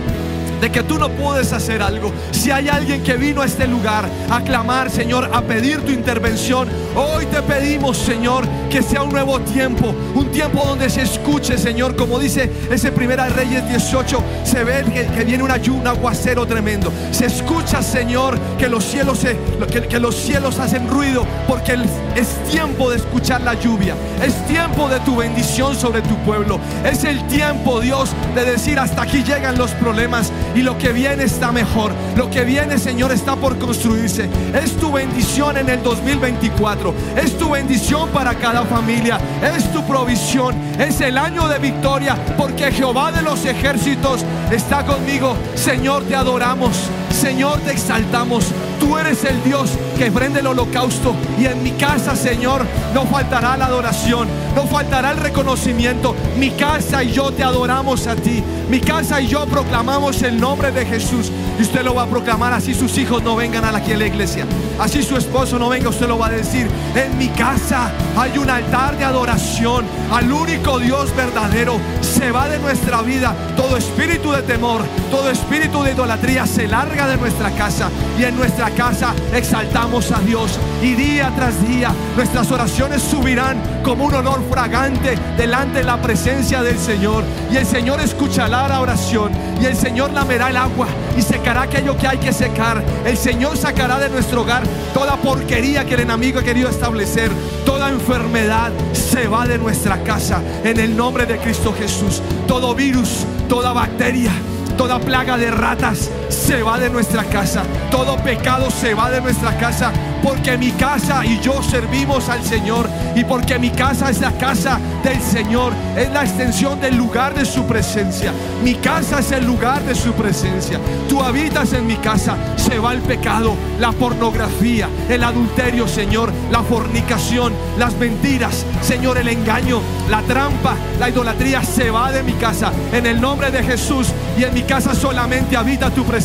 de 0.60 0.70
que 0.70 0.82
tú 0.82 0.98
no 0.98 1.08
puedes 1.08 1.52
hacer 1.52 1.82
algo. 1.82 2.12
Si 2.30 2.50
hay 2.50 2.68
alguien 2.68 3.02
que 3.02 3.14
vino 3.14 3.42
a 3.42 3.46
este 3.46 3.66
lugar 3.66 4.08
a 4.30 4.40
clamar, 4.42 4.90
Señor, 4.90 5.30
a 5.32 5.42
pedir 5.42 5.80
tu 5.80 5.90
intervención, 5.90 6.68
hoy 6.98 7.26
te 7.26 7.42
pedimos, 7.42 7.96
Señor, 7.96 8.46
que 8.70 8.82
sea 8.82 9.02
un 9.02 9.10
nuevo 9.10 9.40
tiempo, 9.40 9.94
un 10.14 10.30
tiempo 10.30 10.62
donde 10.64 10.90
se 10.90 11.02
escuche, 11.02 11.56
Señor, 11.56 11.96
como 11.96 12.18
dice 12.18 12.50
ese 12.70 12.92
Primera 12.92 13.28
Reyes 13.28 13.68
18, 13.68 14.22
se 14.44 14.64
ve 14.64 14.84
que, 14.92 15.24
viene 15.24 15.42
una 15.42 15.58
un 15.68 15.86
aguacero 15.86 16.46
tremendo. 16.46 16.92
Se 17.10 17.26
escucha, 17.26 17.82
Señor, 17.82 18.38
que 18.58 18.68
los 18.68 18.84
cielos 18.84 20.58
hacen 20.58 20.88
ruido 20.88 21.26
porque 21.46 21.76
es 22.14 22.28
tiempo 22.50 22.90
de 22.90 22.96
escuchar 22.96 23.42
la 23.42 23.54
lluvia. 23.54 23.94
Es 24.24 24.46
tiempo 24.46 24.88
de 24.88 25.00
tu 25.00 25.16
bendición 25.16 25.76
sobre 25.76 26.00
tu 26.02 26.16
pueblo. 26.18 26.58
Es 26.84 27.04
el 27.04 27.26
tiempo, 27.26 27.80
Dios, 27.80 28.10
de 28.34 28.44
decir 28.44 28.78
hasta 28.78 29.02
aquí 29.02 29.22
llegan 29.22 29.58
los 29.58 29.72
problemas 29.72 30.32
y 30.54 30.62
lo 30.62 30.78
que 30.78 30.92
viene 30.92 31.24
está 31.24 31.52
mejor. 31.52 31.92
Lo 32.16 32.30
que 32.30 32.44
viene, 32.44 32.78
Señor, 32.78 33.12
está 33.12 33.36
por 33.36 33.58
construirse. 33.58 34.28
Es 34.54 34.72
tu 34.76 34.92
bendición 34.92 35.56
en 35.56 35.68
el 35.68 35.82
2024. 35.82 36.87
Es 37.16 37.36
tu 37.38 37.50
bendición 37.50 38.08
para 38.10 38.34
cada 38.34 38.64
familia. 38.64 39.18
Es 39.42 39.72
tu 39.72 39.82
provisión. 39.84 40.54
Es 40.78 41.00
el 41.00 41.18
año 41.18 41.48
de 41.48 41.58
victoria 41.58 42.16
porque 42.36 42.70
Jehová 42.70 43.12
de 43.12 43.22
los 43.22 43.44
ejércitos 43.44 44.24
está 44.50 44.84
conmigo. 44.84 45.36
Señor, 45.54 46.04
te 46.04 46.16
adoramos. 46.16 46.76
Señor, 47.10 47.60
te 47.60 47.72
exaltamos. 47.72 48.46
Tú 48.80 48.96
eres 48.96 49.24
el 49.24 49.42
Dios 49.42 49.70
que 49.96 50.10
prende 50.10 50.40
el 50.40 50.46
holocausto. 50.46 51.14
Y 51.38 51.46
en 51.46 51.62
mi 51.62 51.72
casa, 51.72 52.16
Señor, 52.16 52.64
no 52.94 53.06
faltará 53.06 53.56
la 53.56 53.66
adoración. 53.66 54.28
No 54.54 54.66
faltará 54.66 55.10
el 55.10 55.18
reconocimiento. 55.18 56.14
Mi 56.38 56.50
casa 56.50 57.02
y 57.02 57.12
yo 57.12 57.32
te 57.32 57.42
adoramos 57.42 58.06
a 58.06 58.16
ti. 58.16 58.42
Mi 58.70 58.80
casa 58.80 59.20
y 59.20 59.28
yo 59.28 59.46
proclamamos 59.46 60.22
el 60.22 60.40
nombre 60.40 60.70
de 60.72 60.86
Jesús. 60.86 61.30
Y 61.58 61.62
usted 61.62 61.82
lo 61.82 61.94
va 61.94 62.04
a 62.04 62.06
proclamar 62.06 62.52
así 62.52 62.74
sus 62.74 62.96
hijos 62.98 63.22
no 63.22 63.34
vengan 63.34 63.64
aquí 63.64 63.92
a 63.92 63.96
la 63.96 64.06
iglesia. 64.06 64.46
Así 64.78 65.02
su 65.02 65.16
esposo 65.16 65.58
no 65.58 65.68
venga, 65.68 65.88
usted 65.88 66.06
lo 66.06 66.18
va 66.18 66.26
a 66.26 66.30
decir. 66.30 66.68
En 66.94 67.18
mi 67.18 67.28
casa 67.28 67.90
hay 68.16 68.38
un 68.38 68.48
altar 68.48 68.96
de 68.96 69.04
adoración 69.04 69.84
al 70.12 70.30
único 70.30 70.78
Dios 70.78 71.14
verdadero. 71.16 71.78
Se 72.00 72.30
va 72.30 72.48
de 72.48 72.58
nuestra 72.58 73.02
vida 73.02 73.34
todo 73.56 73.76
espíritu 73.76 74.32
de 74.32 74.42
temor, 74.42 74.82
todo 75.10 75.30
espíritu 75.30 75.82
de 75.82 75.92
idolatría 75.92 76.46
se 76.46 76.68
larga 76.68 76.97
de 77.06 77.16
nuestra 77.16 77.50
casa. 77.50 77.90
Y 78.18 78.24
en 78.24 78.36
nuestra 78.36 78.70
casa 78.70 79.14
exaltamos 79.32 80.10
a 80.10 80.20
Dios. 80.20 80.58
Y 80.82 80.94
día 80.94 81.32
tras 81.36 81.66
día 81.66 81.92
nuestras 82.16 82.50
oraciones 82.50 83.02
subirán 83.02 83.56
como 83.84 84.06
un 84.06 84.14
olor 84.14 84.42
fragante 84.50 85.16
delante 85.36 85.78
de 85.78 85.84
la 85.84 86.00
presencia 86.00 86.62
del 86.62 86.78
Señor. 86.78 87.24
Y 87.52 87.56
el 87.56 87.66
Señor 87.66 88.00
escuchará 88.00 88.68
la 88.68 88.80
oración. 88.80 89.32
Y 89.60 89.66
el 89.66 89.76
Señor 89.76 90.12
lamerá 90.12 90.50
el 90.50 90.56
agua 90.56 90.88
y 91.16 91.22
secará 91.22 91.62
aquello 91.62 91.96
que 91.96 92.08
hay 92.08 92.18
que 92.18 92.32
secar. 92.32 92.82
El 93.04 93.16
Señor 93.16 93.56
sacará 93.56 93.98
de 93.98 94.08
nuestro 94.08 94.42
hogar 94.42 94.62
toda 94.94 95.16
porquería 95.16 95.84
que 95.84 95.94
el 95.94 96.00
enemigo 96.00 96.40
ha 96.40 96.42
querido 96.44 96.68
establecer. 96.68 97.30
Toda 97.64 97.90
enfermedad 97.90 98.72
se 98.92 99.28
va 99.28 99.46
de 99.46 99.58
nuestra 99.58 100.02
casa 100.02 100.42
en 100.64 100.78
el 100.80 100.96
nombre 100.96 101.26
de 101.26 101.38
Cristo 101.38 101.74
Jesús. 101.78 102.22
Todo 102.46 102.74
virus, 102.74 103.24
toda 103.48 103.72
bacteria, 103.72 104.32
toda 104.76 104.98
plaga 104.98 105.36
de 105.36 105.50
ratas 105.50 106.10
se 106.28 106.62
va 106.62 106.78
de 106.78 106.90
nuestra 106.90 107.24
casa. 107.24 107.64
Todo 107.90 108.16
pecado 108.18 108.70
se 108.70 108.94
va 108.94 109.10
de 109.10 109.20
nuestra 109.20 109.56
casa 109.56 109.92
porque 110.22 110.58
mi 110.58 110.72
casa 110.72 111.24
y 111.24 111.40
yo 111.40 111.62
servimos 111.62 112.28
al 112.28 112.44
Señor 112.44 112.88
y 113.14 113.24
porque 113.24 113.58
mi 113.58 113.70
casa 113.70 114.10
es 114.10 114.20
la 114.20 114.32
casa 114.32 114.78
del 115.02 115.20
Señor, 115.22 115.72
es 115.96 116.10
la 116.10 116.22
extensión 116.22 116.80
del 116.80 116.96
lugar 116.96 117.34
de 117.34 117.44
su 117.44 117.64
presencia. 117.64 118.32
Mi 118.62 118.74
casa 118.74 119.20
es 119.20 119.32
el 119.32 119.46
lugar 119.46 119.82
de 119.84 119.94
su 119.94 120.12
presencia. 120.12 120.80
Tú 121.08 121.22
habitas 121.22 121.72
en 121.72 121.86
mi 121.86 121.96
casa, 121.96 122.36
se 122.56 122.78
va 122.78 122.92
el 122.92 123.00
pecado, 123.00 123.54
la 123.78 123.92
pornografía, 123.92 124.88
el 125.08 125.24
adulterio, 125.24 125.88
Señor, 125.88 126.32
la 126.50 126.62
fornicación, 126.62 127.52
las 127.78 127.94
mentiras, 127.94 128.64
Señor, 128.82 129.18
el 129.18 129.28
engaño, 129.28 129.80
la 130.10 130.22
trampa, 130.22 130.74
la 130.98 131.08
idolatría 131.08 131.62
se 131.62 131.90
va 131.90 132.12
de 132.12 132.22
mi 132.22 132.32
casa 132.34 132.72
en 132.92 133.06
el 133.06 133.20
nombre 133.20 133.50
de 133.50 133.62
Jesús 133.62 134.08
y 134.36 134.44
en 134.44 134.54
mi 134.54 134.62
casa 134.62 134.94
solamente 134.94 135.56
habita 135.56 135.90
tu 135.90 136.04
presencia. 136.04 136.17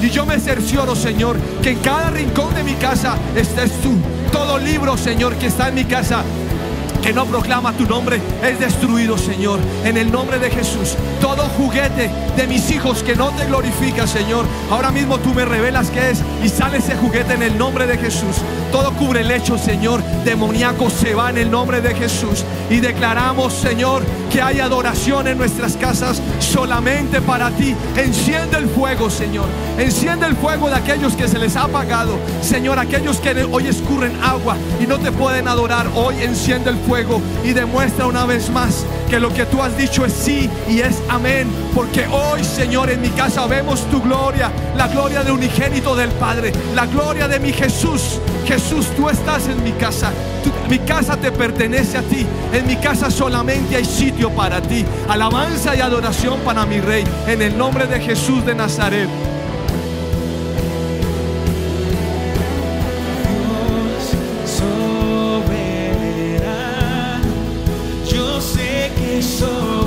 Y 0.00 0.08
yo 0.08 0.24
me 0.24 0.38
cercioro, 0.40 0.96
Señor, 0.96 1.36
que 1.62 1.70
en 1.72 1.78
cada 1.80 2.08
rincón 2.08 2.54
de 2.54 2.64
mi 2.64 2.72
casa 2.74 3.14
estés 3.36 3.70
tú. 3.82 3.92
Todo 4.32 4.58
libro, 4.58 4.96
Señor, 4.96 5.34
que 5.36 5.48
está 5.48 5.68
en 5.68 5.74
mi 5.74 5.84
casa 5.84 6.22
que 7.08 7.14
no 7.14 7.24
proclama 7.24 7.72
tu 7.72 7.86
nombre 7.86 8.20
es 8.42 8.60
destruido, 8.60 9.16
Señor. 9.16 9.60
En 9.82 9.96
el 9.96 10.12
nombre 10.12 10.38
de 10.38 10.50
Jesús. 10.50 10.94
Todo 11.22 11.44
juguete 11.56 12.10
de 12.36 12.46
mis 12.46 12.70
hijos 12.70 13.02
que 13.02 13.16
no 13.16 13.30
te 13.30 13.46
glorifica, 13.46 14.06
Señor. 14.06 14.44
Ahora 14.70 14.90
mismo 14.90 15.16
tú 15.16 15.32
me 15.32 15.46
revelas 15.46 15.88
que 15.88 16.10
es 16.10 16.22
y 16.44 16.50
sale 16.50 16.76
ese 16.76 16.96
juguete 16.96 17.32
en 17.32 17.42
el 17.42 17.56
nombre 17.56 17.86
de 17.86 17.96
Jesús. 17.96 18.36
Todo 18.70 18.92
cubre 18.92 19.22
el 19.22 19.30
hecho, 19.30 19.56
Señor. 19.56 20.02
Demoníaco 20.26 20.90
se 20.90 21.14
va 21.14 21.30
en 21.30 21.38
el 21.38 21.50
nombre 21.50 21.80
de 21.80 21.94
Jesús. 21.94 22.44
Y 22.68 22.80
declaramos, 22.80 23.54
Señor, 23.54 24.04
que 24.30 24.42
hay 24.42 24.60
adoración 24.60 25.28
en 25.28 25.38
nuestras 25.38 25.78
casas 25.78 26.20
solamente 26.40 27.22
para 27.22 27.50
ti. 27.52 27.74
Enciende 27.96 28.58
el 28.58 28.68
fuego, 28.68 29.08
Señor. 29.08 29.46
Enciende 29.78 30.26
el 30.26 30.36
fuego 30.36 30.68
de 30.68 30.76
aquellos 30.76 31.14
que 31.14 31.26
se 31.26 31.38
les 31.38 31.56
ha 31.56 31.62
apagado. 31.62 32.18
Señor, 32.42 32.78
aquellos 32.78 33.16
que 33.16 33.30
hoy 33.50 33.66
escurren 33.66 34.12
agua 34.22 34.58
y 34.78 34.86
no 34.86 34.98
te 34.98 35.10
pueden 35.10 35.48
adorar. 35.48 35.86
Hoy 35.94 36.22
enciende 36.22 36.68
el 36.68 36.76
fuego 36.76 36.97
y 37.44 37.52
demuestra 37.52 38.06
una 38.06 38.24
vez 38.24 38.50
más 38.50 38.84
que 39.08 39.20
lo 39.20 39.32
que 39.32 39.46
tú 39.46 39.62
has 39.62 39.76
dicho 39.76 40.04
es 40.04 40.12
sí 40.12 40.50
y 40.68 40.80
es 40.80 41.00
amén. 41.08 41.48
Porque 41.72 42.06
hoy, 42.08 42.42
Señor, 42.42 42.90
en 42.90 43.00
mi 43.00 43.10
casa 43.10 43.46
vemos 43.46 43.88
tu 43.88 44.02
gloria, 44.02 44.50
la 44.76 44.88
gloria 44.88 45.22
de 45.22 45.30
unigénito 45.30 45.94
del 45.94 46.10
Padre, 46.10 46.52
la 46.74 46.86
gloria 46.86 47.28
de 47.28 47.38
mi 47.38 47.52
Jesús. 47.52 48.18
Jesús, 48.46 48.88
tú 48.96 49.08
estás 49.08 49.46
en 49.46 49.62
mi 49.62 49.72
casa. 49.72 50.10
mi 50.68 50.80
casa 50.80 51.16
te 51.16 51.30
pertenece 51.30 51.98
a 51.98 52.02
ti. 52.02 52.26
En 52.52 52.66
mi 52.66 52.76
casa 52.76 53.10
solamente 53.10 53.76
hay 53.76 53.84
sitio 53.84 54.30
para 54.30 54.60
ti. 54.60 54.84
Alabanza 55.08 55.76
y 55.76 55.80
adoración 55.80 56.40
para 56.40 56.66
mi 56.66 56.80
Rey. 56.80 57.04
En 57.28 57.42
el 57.42 57.56
nombre 57.56 57.86
de 57.86 58.00
Jesús 58.00 58.44
de 58.44 58.56
Nazaret. 58.56 59.08
sou. 69.38 69.77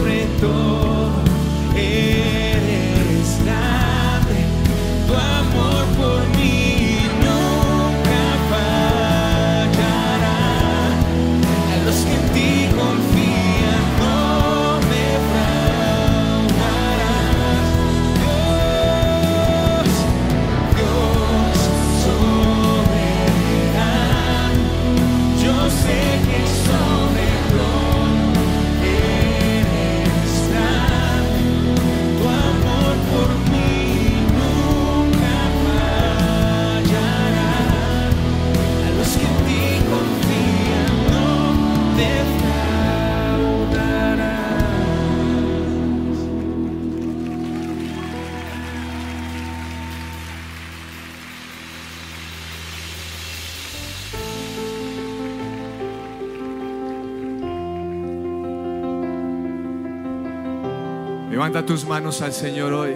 Levanta 61.42 61.66
tus 61.66 61.88
manos 61.88 62.22
al 62.22 62.34
Señor 62.34 62.72
hoy. 62.72 62.94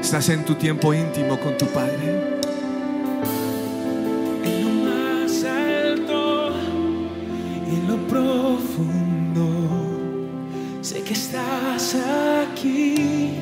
Estás 0.00 0.28
en 0.28 0.44
tu 0.44 0.54
tiempo 0.54 0.94
íntimo 0.94 1.36
con 1.40 1.58
tu 1.58 1.66
Padre. 1.66 2.38
En 4.44 4.62
lo 4.62 4.70
más 4.88 5.42
alto 5.42 6.52
y 7.66 7.74
en 7.74 7.88
lo 7.88 7.96
profundo, 8.06 9.48
sé 10.80 11.02
que 11.02 11.14
estás 11.14 11.96
aquí 12.52 13.32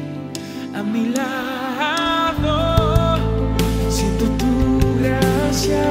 a 0.74 0.82
mi 0.82 1.10
lado. 1.10 2.48
Siento 3.90 4.24
tu 4.38 5.02
gracia 5.02 5.84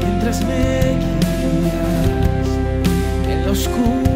mientras 0.00 0.42
me 0.42 0.98
guías 1.00 2.48
en 3.26 3.46
lo 3.46 3.52
oscuro. 3.52 4.13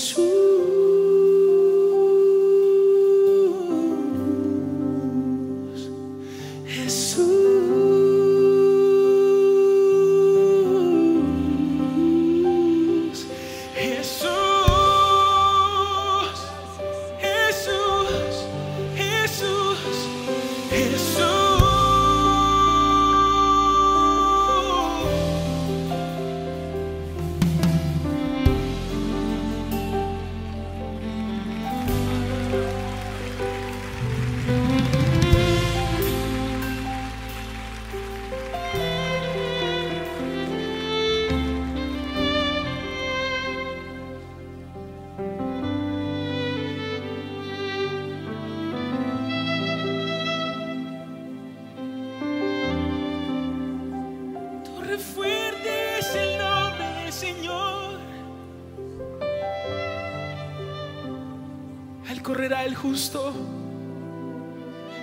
出 0.00 0.49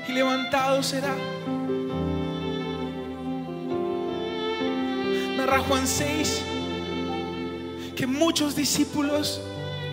y 0.09 0.11
levantado 0.11 0.83
será. 0.83 1.15
Narra 5.38 5.59
Juan 5.59 5.88
6 5.88 6.41
que 7.95 8.05
muchos 8.05 8.55
discípulos 8.55 9.41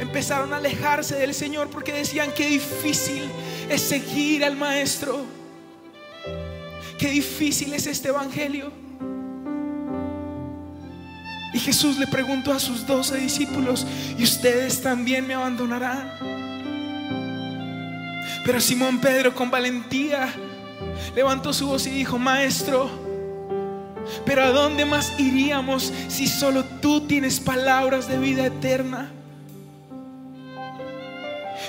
empezaron 0.01 0.53
a 0.53 0.57
alejarse 0.57 1.15
del 1.15 1.35
Señor 1.35 1.71
porque 1.71 1.93
decían 1.93 2.33
que 2.33 2.47
difícil 2.47 3.23
es 3.71 3.81
seguir 3.81 4.45
al 4.45 4.57
Maestro. 4.57 5.25
Qué 6.99 7.11
difícil 7.11 7.73
es 7.75 7.87
este 7.87 8.09
Evangelio. 8.09 8.73
Y 11.53 11.61
Jesús 11.61 11.97
le 11.99 12.09
preguntó 12.09 12.53
a 12.53 12.59
sus 12.59 12.85
doce 12.85 13.17
discípulos, 13.19 13.87
¿y 14.19 14.25
ustedes 14.25 14.83
también 14.83 15.27
me 15.29 15.35
abandonarán? 15.35 16.24
Pero 18.45 18.61
Simón 18.61 18.99
Pedro 19.01 19.35
con 19.35 19.51
valentía 19.51 20.33
levantó 21.15 21.53
su 21.53 21.69
voz 21.69 21.87
y 21.87 21.91
dijo, 21.91 22.19
Maestro, 22.19 22.91
pero 24.27 24.45
¿a 24.45 24.51
dónde 24.51 24.85
más 24.85 25.19
iríamos 25.19 25.93
si 26.09 26.27
solo 26.27 26.65
tú 26.65 27.07
tienes 27.07 27.41
palabras 27.41 28.07
de 28.07 28.19
vida 28.19 28.47
eterna? 28.47 29.11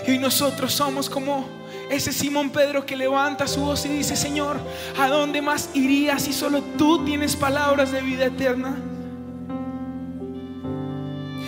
Y 0.05 0.17
nosotros 0.17 0.73
somos 0.73 1.09
como 1.09 1.47
ese 1.89 2.11
Simón 2.11 2.49
Pedro 2.49 2.85
que 2.85 2.95
levanta 2.95 3.47
su 3.47 3.61
voz 3.61 3.85
y 3.85 3.89
dice, 3.89 4.15
Señor, 4.15 4.57
¿a 4.99 5.07
dónde 5.07 5.41
más 5.41 5.69
iría 5.73 6.19
si 6.19 6.33
solo 6.33 6.61
tú 6.77 7.05
tienes 7.05 7.35
palabras 7.35 7.91
de 7.91 8.01
vida 8.01 8.25
eterna? 8.25 8.75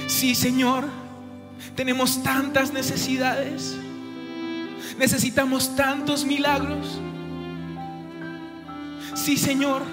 Sí, 0.08 0.36
Señor, 0.36 0.86
tenemos 1.76 2.24
tantas 2.24 2.72
necesidades. 2.72 3.76
Necesitamos 4.98 5.76
tantos 5.76 6.26
milagros. 6.26 7.00
Sí, 9.16 9.38
Señor, 9.38 9.84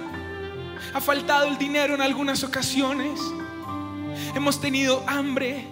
ha 0.94 1.00
faltado 1.00 1.48
el 1.48 1.58
dinero 1.58 1.94
en 1.94 2.00
algunas 2.00 2.42
ocasiones. 2.44 3.20
Hemos 4.34 4.60
tenido 4.60 5.02
hambre. 5.06 5.66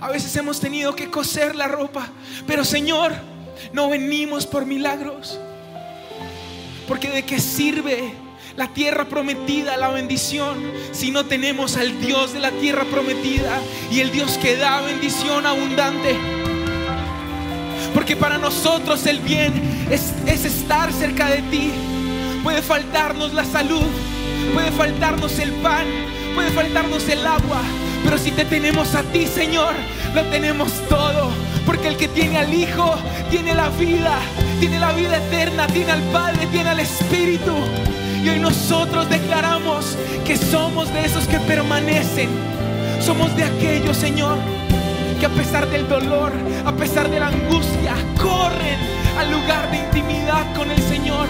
A 0.00 0.08
veces 0.08 0.34
hemos 0.36 0.60
tenido 0.60 0.94
que 0.94 1.10
coser 1.10 1.54
la 1.54 1.68
ropa. 1.68 2.08
Pero, 2.46 2.64
Señor, 2.64 3.12
no 3.72 3.88
venimos 3.88 4.46
por 4.46 4.66
milagros. 4.66 5.38
Porque 6.88 7.10
de 7.10 7.24
qué 7.24 7.40
sirve 7.40 8.12
la 8.56 8.68
tierra 8.68 9.06
prometida, 9.06 9.76
la 9.76 9.88
bendición, 9.88 10.62
si 10.92 11.10
no 11.10 11.26
tenemos 11.26 11.76
al 11.76 12.00
Dios 12.00 12.32
de 12.32 12.40
la 12.40 12.52
tierra 12.52 12.84
prometida 12.84 13.60
y 13.90 14.00
el 14.00 14.12
Dios 14.12 14.38
que 14.38 14.56
da 14.56 14.80
bendición 14.80 15.44
abundante. 15.44 16.16
Porque 18.04 18.16
para 18.16 18.36
nosotros 18.36 19.06
el 19.06 19.20
bien 19.20 19.86
es, 19.90 20.12
es 20.26 20.44
estar 20.44 20.92
cerca 20.92 21.26
de 21.30 21.40
ti. 21.44 21.70
Puede 22.42 22.60
faltarnos 22.60 23.32
la 23.32 23.46
salud, 23.46 23.86
puede 24.52 24.70
faltarnos 24.72 25.38
el 25.38 25.50
pan, 25.52 25.86
puede 26.34 26.50
faltarnos 26.50 27.08
el 27.08 27.26
agua, 27.26 27.62
pero 28.04 28.18
si 28.18 28.30
te 28.32 28.44
tenemos 28.44 28.94
a 28.94 29.04
ti, 29.04 29.26
Señor, 29.26 29.72
lo 30.14 30.22
tenemos 30.24 30.70
todo. 30.90 31.30
Porque 31.64 31.88
el 31.88 31.96
que 31.96 32.08
tiene 32.08 32.36
al 32.36 32.52
Hijo 32.52 32.94
tiene 33.30 33.54
la 33.54 33.70
vida, 33.70 34.18
tiene 34.60 34.78
la 34.78 34.92
vida 34.92 35.16
eterna, 35.16 35.66
tiene 35.68 35.92
al 35.92 36.02
Padre, 36.12 36.46
tiene 36.48 36.68
al 36.68 36.80
Espíritu. 36.80 37.54
Y 38.22 38.28
hoy 38.28 38.38
nosotros 38.38 39.08
declaramos 39.08 39.96
que 40.26 40.36
somos 40.36 40.92
de 40.92 41.06
esos 41.06 41.26
que 41.26 41.38
permanecen. 41.38 42.28
Somos 43.00 43.34
de 43.34 43.44
aquellos, 43.44 43.96
Señor, 43.96 44.36
que 45.18 45.26
a 45.26 45.28
pesar 45.28 45.68
del 45.68 45.88
dolor, 45.88 46.32
a 46.64 46.72
pesar 46.72 47.08
de 47.10 47.20
la 47.20 47.28
angustia, 47.28 47.94
corren 48.20 48.78
al 49.18 49.30
lugar 49.30 49.70
de 49.70 49.78
intimidad 49.78 50.54
con 50.54 50.70
el 50.70 50.80
Señor. 50.82 51.26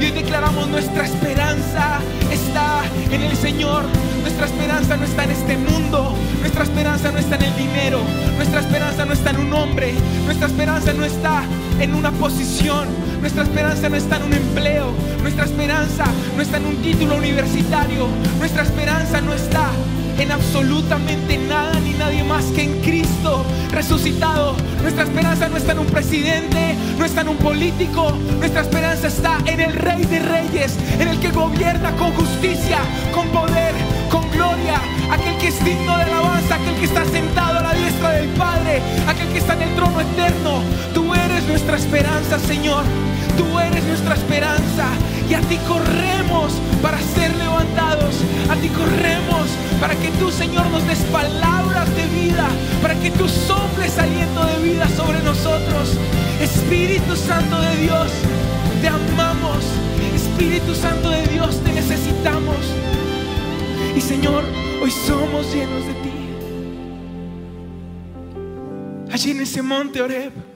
Y 0.00 0.04
hoy 0.04 0.10
declaramos 0.10 0.68
nuestra 0.68 1.04
esperanza 1.04 2.00
está 2.30 2.82
en 3.10 3.22
el 3.22 3.36
Señor. 3.36 3.84
Nuestra 4.22 4.46
esperanza 4.46 4.96
no 4.96 5.04
está 5.04 5.24
en 5.24 5.30
este 5.30 5.56
mundo. 5.56 6.14
Nuestra 6.40 6.64
esperanza 6.64 7.12
no 7.12 7.18
está 7.18 7.36
en 7.36 7.42
el 7.42 7.56
dinero. 7.56 8.00
Nuestra 8.36 8.60
esperanza 8.60 9.04
no 9.04 9.12
está 9.12 9.30
en 9.30 9.40
un 9.40 9.52
hombre. 9.52 9.94
Nuestra 10.24 10.46
esperanza 10.46 10.92
no 10.92 11.04
está 11.04 11.42
en 11.80 11.94
una 11.94 12.10
posición. 12.12 12.88
Nuestra 13.20 13.44
esperanza 13.44 13.88
no 13.88 13.96
está 13.96 14.16
en 14.16 14.22
un 14.24 14.32
empleo. 14.32 14.92
Nuestra 15.22 15.44
esperanza 15.44 16.04
no 16.36 16.42
está 16.42 16.56
en 16.56 16.66
un 16.66 16.76
título 16.82 17.16
universitario. 17.16 18.08
Nuestra 18.38 18.62
esperanza 18.62 19.20
no 19.20 19.34
está 19.34 19.70
en 20.18 20.32
absolutamente 20.32 21.38
nada 21.38 21.78
ni 21.80 21.92
nadie 21.92 22.24
más 22.24 22.44
que 22.46 22.62
en 22.62 22.80
Cristo 22.80 23.44
resucitado. 23.70 24.54
Nuestra 24.82 25.04
esperanza 25.04 25.48
no 25.48 25.56
está 25.56 25.72
en 25.72 25.78
un 25.80 25.86
presidente, 25.86 26.74
no 26.98 27.04
está 27.04 27.22
en 27.22 27.28
un 27.28 27.36
político. 27.36 28.12
Nuestra 28.38 28.62
esperanza 28.62 29.08
está 29.08 29.38
en 29.46 29.60
el 29.60 29.72
Rey 29.72 30.04
de 30.04 30.18
Reyes, 30.20 30.76
en 30.98 31.08
el 31.08 31.18
que 31.20 31.30
gobierna 31.30 31.92
con 31.96 32.12
justicia, 32.12 32.78
con 33.14 33.28
poder, 33.28 33.74
con 34.10 34.30
gloria. 34.30 34.80
Aquel 35.10 35.36
que 35.38 35.48
es 35.48 35.64
digno 35.64 35.96
de 35.96 36.04
alabanza, 36.04 36.56
aquel 36.56 36.74
que 36.76 36.84
está 36.84 37.04
sentado 37.04 37.58
a 37.58 37.62
la 37.62 37.74
diestra 37.74 38.10
del 38.10 38.28
Padre, 38.30 38.80
aquel 39.06 39.28
que 39.28 39.38
está 39.38 39.54
en 39.54 39.62
el 39.62 39.74
trono 39.74 40.00
eterno. 40.00 40.62
Tú 40.94 41.14
eres 41.14 41.44
nuestra 41.46 41.76
esperanza, 41.76 42.38
Señor. 42.38 42.84
Tú 43.36 43.58
eres 43.58 43.84
nuestra 43.84 44.14
esperanza 44.14 44.88
y 45.28 45.34
a 45.34 45.40
ti 45.40 45.56
corremos 45.68 46.52
para 46.82 46.98
ser 47.00 47.34
levantados. 47.36 48.16
A 48.50 48.56
ti 48.56 48.68
corremos 48.68 49.48
para 49.80 49.94
que 49.94 50.08
tú, 50.18 50.30
Señor, 50.30 50.66
nos 50.70 50.86
des 50.86 51.00
palabras 51.10 51.88
de 51.96 52.06
vida, 52.08 52.48
para 52.82 52.94
que 52.94 53.10
tú 53.10 53.28
soples 53.28 53.98
aliento 53.98 54.44
de 54.44 54.58
vida 54.62 54.88
sobre 54.88 55.20
nosotros. 55.22 55.96
Espíritu 56.40 57.16
Santo 57.16 57.60
de 57.60 57.76
Dios, 57.76 58.10
te 58.80 58.88
amamos. 58.88 59.64
Espíritu 60.14 60.74
Santo 60.74 61.10
de 61.10 61.26
Dios, 61.28 61.60
te 61.64 61.72
necesitamos. 61.72 62.56
Y 63.96 64.00
Señor, 64.00 64.44
hoy 64.82 64.90
somos 64.90 65.52
llenos 65.54 65.86
de 65.86 65.94
ti. 65.94 66.10
Allí 69.12 69.30
en 69.30 69.40
ese 69.40 69.62
monte 69.62 70.00
Oreb 70.00 70.51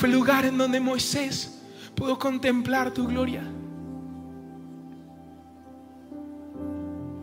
fue 0.00 0.08
el 0.08 0.14
lugar 0.14 0.46
en 0.46 0.56
donde 0.56 0.80
Moisés 0.80 1.58
pudo 1.94 2.18
contemplar 2.18 2.90
tu 2.90 3.06
gloria. 3.06 3.42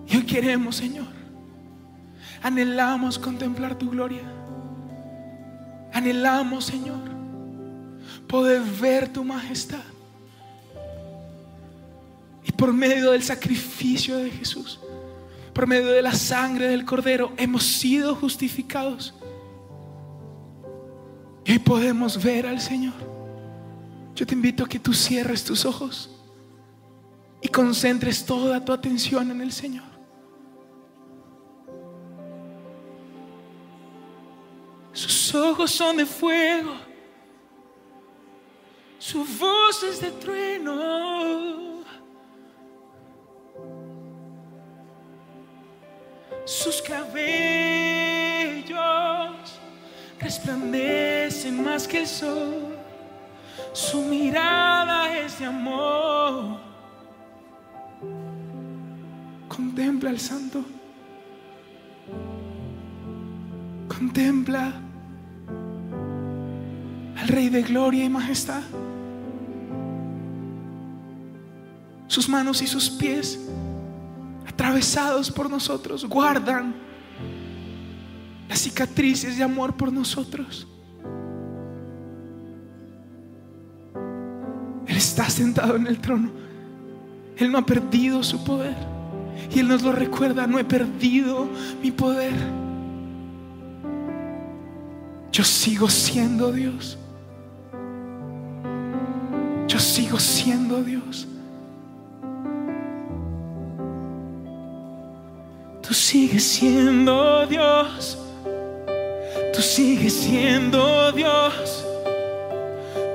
Y 0.06 0.16
hoy 0.16 0.24
queremos, 0.24 0.76
Señor, 0.76 1.08
anhelamos 2.44 3.18
contemplar 3.18 3.80
tu 3.80 3.90
gloria. 3.90 4.22
Anhelamos, 5.92 6.66
Señor, 6.66 7.00
poder 8.28 8.62
ver 8.62 9.12
tu 9.12 9.24
majestad. 9.24 9.84
Y 12.46 12.52
por 12.52 12.72
medio 12.74 13.10
del 13.10 13.24
sacrificio 13.24 14.18
de 14.18 14.30
Jesús, 14.30 14.80
por 15.52 15.66
medio 15.66 15.88
de 15.88 16.04
la 16.04 16.14
sangre 16.14 16.68
del 16.68 16.86
Cordero, 16.86 17.34
hemos 17.38 17.64
sido 17.64 18.14
justificados. 18.14 19.16
Y 21.48 21.54
hoy 21.54 21.60
podemos 21.60 22.22
ver 22.22 22.46
al 22.46 22.60
Señor. 22.60 22.94
Yo 24.14 24.28
te 24.28 24.34
invito 24.34 24.66
a 24.66 24.68
que 24.68 24.80
tú 24.80 24.94
cierres 24.94 25.46
tus 25.46 25.64
ojos 25.64 26.10
y 27.42 27.48
concentres 27.48 28.26
toda 28.26 28.64
tu 28.66 28.74
atención 28.74 29.32
en 29.32 29.40
el 29.40 29.54
Señor. 29.54 29.86
Sus 34.92 35.34
ojos 35.36 35.72
son 35.72 35.96
de 35.96 36.06
fuego, 36.06 36.74
su 39.00 39.24
voz 39.24 39.84
es 39.84 40.02
de 40.02 40.12
trueno. 40.12 41.78
Sus 46.44 46.82
cabellos 46.82 47.88
resplandecen 50.20 51.64
más 51.64 51.88
que 51.88 52.00
el 52.00 52.08
sol. 52.08 52.76
Su 53.74 54.02
mirada 54.02 55.18
es 55.18 55.40
de 55.40 55.46
amor. 55.46 56.58
Contempla 59.48 60.10
al 60.10 60.20
santo. 60.20 60.64
Contempla 63.88 64.74
al 67.18 67.28
Rey 67.28 67.50
de 67.50 67.62
gloria 67.62 68.04
y 68.04 68.10
majestad. 68.10 68.62
Sus 72.08 72.30
manos 72.30 72.62
y 72.62 72.68
sus 72.68 72.90
pies 72.90 73.40
atravesados 74.48 75.30
por 75.30 75.50
nosotros 75.50 76.06
guardan 76.06 76.87
las 78.48 78.60
cicatrices 78.60 79.38
de 79.38 79.44
amor 79.44 79.76
por 79.76 79.92
nosotros. 79.92 80.68
Él 84.88 84.96
está 84.96 85.30
sentado 85.30 85.76
en 85.76 85.88
el 85.88 86.00
trono. 86.00 86.32
Él 87.38 87.52
no 87.52 87.58
ha 87.58 87.66
perdido 87.66 88.24
su 88.24 88.44
poder. 88.44 88.76
Y 89.54 89.60
Él 89.60 89.68
nos 89.68 89.84
lo 89.84 89.92
recuerda, 89.92 90.48
no 90.48 90.60
he 90.60 90.64
perdido 90.64 91.48
mi 91.82 91.92
poder. 91.92 92.34
Yo 95.32 95.44
sigo 95.44 95.90
siendo 95.90 96.52
Dios. 96.52 96.98
Yo 99.68 99.80
sigo 99.80 100.20
siendo 100.20 100.82
Dios. 100.84 101.28
Tú 105.82 105.94
sigues 105.94 106.44
siendo 106.44 107.46
Dios. 107.46 108.27
Tú 109.58 109.64
sigues 109.64 110.14
siendo 110.14 111.12
Dios. 111.14 111.84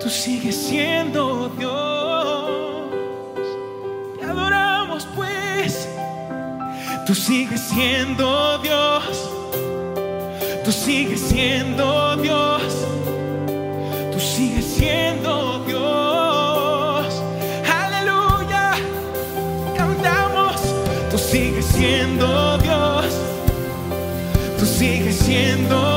Tú 0.00 0.10
sigues 0.10 0.56
siendo 0.56 1.48
Dios. 1.56 2.50
Te 4.18 4.26
adoramos 4.26 5.06
pues. 5.14 5.88
Tú 7.06 7.14
sigues 7.14 7.60
siendo 7.60 8.58
Dios. 8.58 9.30
Tú 10.64 10.72
sigues 10.72 11.20
siendo 11.20 12.16
Dios. 12.16 12.60
Tú 14.10 14.18
sigues 14.18 14.64
siendo 14.64 15.64
Dios. 15.64 17.22
Aleluya. 17.72 18.72
Cantamos. 19.76 20.60
Tú 21.08 21.18
sigues 21.18 21.66
siendo 21.66 22.58
Dios. 22.58 23.04
Tú 24.58 24.66
sigues 24.66 25.14
siendo 25.14 25.76
Dios. 25.76 25.91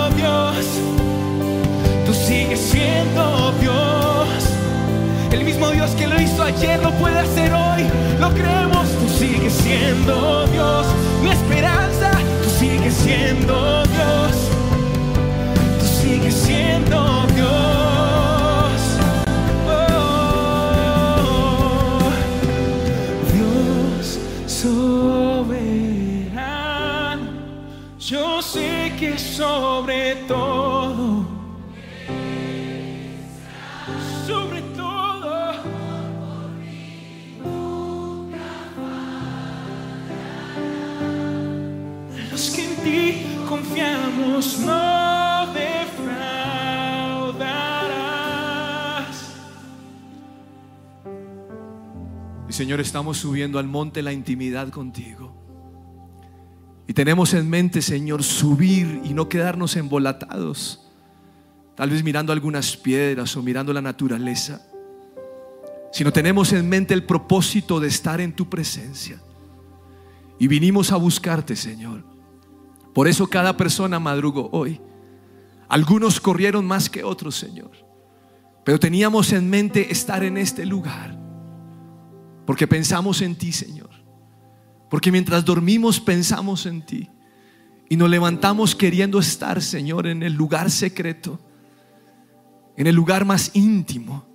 Dios 5.75 5.91
que 5.91 6.07
lo 6.07 6.19
hizo 6.21 6.41
ayer 6.41 6.81
lo 6.81 6.89
puede 6.91 7.19
hacer 7.19 7.51
hoy. 7.53 7.83
Lo 8.17 8.29
creemos. 8.29 8.87
Tú 8.97 9.09
sigues 9.09 9.53
siendo 9.53 10.47
Dios. 10.47 10.85
Mi 11.21 11.31
esperanza. 11.31 12.11
Tú 12.43 12.49
sigues 12.49 12.93
siendo. 12.93 13.84
Señor, 52.55 52.79
estamos 52.79 53.17
subiendo 53.17 53.59
al 53.59 53.67
monte 53.67 54.01
la 54.01 54.13
intimidad 54.13 54.69
contigo. 54.69 55.35
Y 56.87 56.93
tenemos 56.93 57.33
en 57.33 57.49
mente, 57.49 57.81
Señor, 57.81 58.23
subir 58.23 59.01
y 59.03 59.13
no 59.13 59.27
quedarnos 59.27 59.75
embolatados. 59.75 60.89
Tal 61.75 61.89
vez 61.89 62.01
mirando 62.01 62.31
algunas 62.31 62.77
piedras 62.77 63.35
o 63.35 63.43
mirando 63.43 63.73
la 63.73 63.81
naturaleza. 63.81 64.65
Sino 65.91 66.13
tenemos 66.13 66.53
en 66.53 66.69
mente 66.69 66.93
el 66.93 67.03
propósito 67.03 67.81
de 67.81 67.89
estar 67.89 68.21
en 68.21 68.31
tu 68.31 68.49
presencia. 68.49 69.21
Y 70.39 70.47
vinimos 70.47 70.93
a 70.93 70.95
buscarte, 70.95 71.57
Señor. 71.57 72.05
Por 72.93 73.09
eso 73.09 73.27
cada 73.27 73.57
persona 73.57 73.99
madrugó 73.99 74.49
hoy. 74.53 74.79
Algunos 75.67 76.21
corrieron 76.21 76.65
más 76.65 76.89
que 76.89 77.03
otros, 77.03 77.35
Señor. 77.35 77.71
Pero 78.63 78.79
teníamos 78.79 79.33
en 79.33 79.49
mente 79.49 79.91
estar 79.91 80.23
en 80.23 80.37
este 80.37 80.65
lugar. 80.65 81.24
Porque 82.45 82.67
pensamos 82.67 83.21
en 83.21 83.35
ti, 83.35 83.51
Señor. 83.51 83.89
Porque 84.89 85.11
mientras 85.11 85.43
dormimos 85.43 85.99
pensamos 85.99 86.65
en 86.65 86.85
ti. 86.85 87.09
Y 87.89 87.97
nos 87.97 88.09
levantamos 88.09 88.75
queriendo 88.75 89.19
estar, 89.19 89.61
Señor, 89.61 90.07
en 90.07 90.23
el 90.23 90.33
lugar 90.33 90.69
secreto. 90.71 91.39
En 92.77 92.87
el 92.87 92.95
lugar 92.95 93.25
más 93.25 93.51
íntimo. 93.55 94.25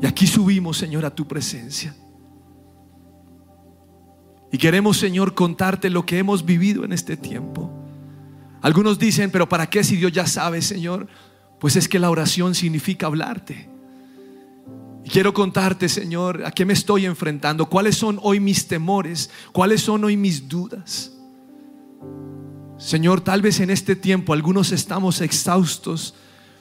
Y 0.00 0.06
aquí 0.06 0.26
subimos, 0.26 0.76
Señor, 0.76 1.04
a 1.04 1.14
tu 1.14 1.26
presencia. 1.26 1.94
Y 4.50 4.58
queremos, 4.58 4.98
Señor, 4.98 5.34
contarte 5.34 5.88
lo 5.88 6.04
que 6.04 6.18
hemos 6.18 6.44
vivido 6.44 6.84
en 6.84 6.92
este 6.92 7.16
tiempo. 7.16 7.70
Algunos 8.60 8.98
dicen, 8.98 9.30
pero 9.30 9.48
¿para 9.48 9.68
qué 9.68 9.82
si 9.82 9.96
Dios 9.96 10.12
ya 10.12 10.26
sabe, 10.26 10.60
Señor? 10.60 11.08
Pues 11.58 11.76
es 11.76 11.88
que 11.88 11.98
la 11.98 12.10
oración 12.10 12.54
significa 12.54 13.06
hablarte. 13.06 13.71
Quiero 15.10 15.34
contarte, 15.34 15.88
Señor, 15.88 16.44
a 16.44 16.52
qué 16.52 16.64
me 16.64 16.72
estoy 16.72 17.06
enfrentando, 17.06 17.68
cuáles 17.68 17.96
son 17.96 18.18
hoy 18.22 18.40
mis 18.40 18.68
temores, 18.68 19.30
cuáles 19.52 19.82
son 19.82 20.04
hoy 20.04 20.16
mis 20.16 20.48
dudas. 20.48 21.12
Señor, 22.78 23.20
tal 23.20 23.42
vez 23.42 23.60
en 23.60 23.70
este 23.70 23.96
tiempo 23.96 24.32
algunos 24.32 24.72
estamos 24.72 25.20
exhaustos 25.20 26.14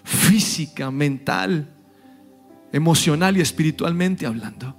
física, 0.04 0.92
mental, 0.92 1.70
emocional 2.72 3.38
y 3.38 3.42
espiritualmente 3.42 4.26
hablando. 4.26 4.76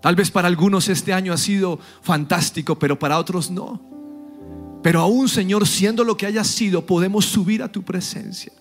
Tal 0.00 0.16
vez 0.16 0.30
para 0.30 0.48
algunos 0.48 0.88
este 0.88 1.12
año 1.12 1.32
ha 1.32 1.38
sido 1.38 1.78
fantástico, 2.02 2.78
pero 2.78 2.98
para 2.98 3.18
otros 3.18 3.50
no. 3.50 3.80
Pero 4.82 5.00
aún, 5.00 5.28
Señor, 5.28 5.66
siendo 5.66 6.02
lo 6.02 6.16
que 6.16 6.26
haya 6.26 6.42
sido, 6.42 6.84
podemos 6.84 7.24
subir 7.24 7.62
a 7.62 7.70
tu 7.70 7.82
presencia. 7.82 8.52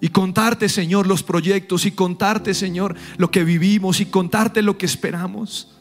Y 0.00 0.08
contarte, 0.08 0.68
Señor, 0.68 1.06
los 1.06 1.22
proyectos 1.22 1.86
y 1.86 1.92
contarte, 1.92 2.52
Señor, 2.52 2.96
lo 3.16 3.30
que 3.30 3.44
vivimos 3.44 4.00
y 4.00 4.06
contarte 4.06 4.60
lo 4.62 4.76
que 4.76 4.86
esperamos. 4.86 5.76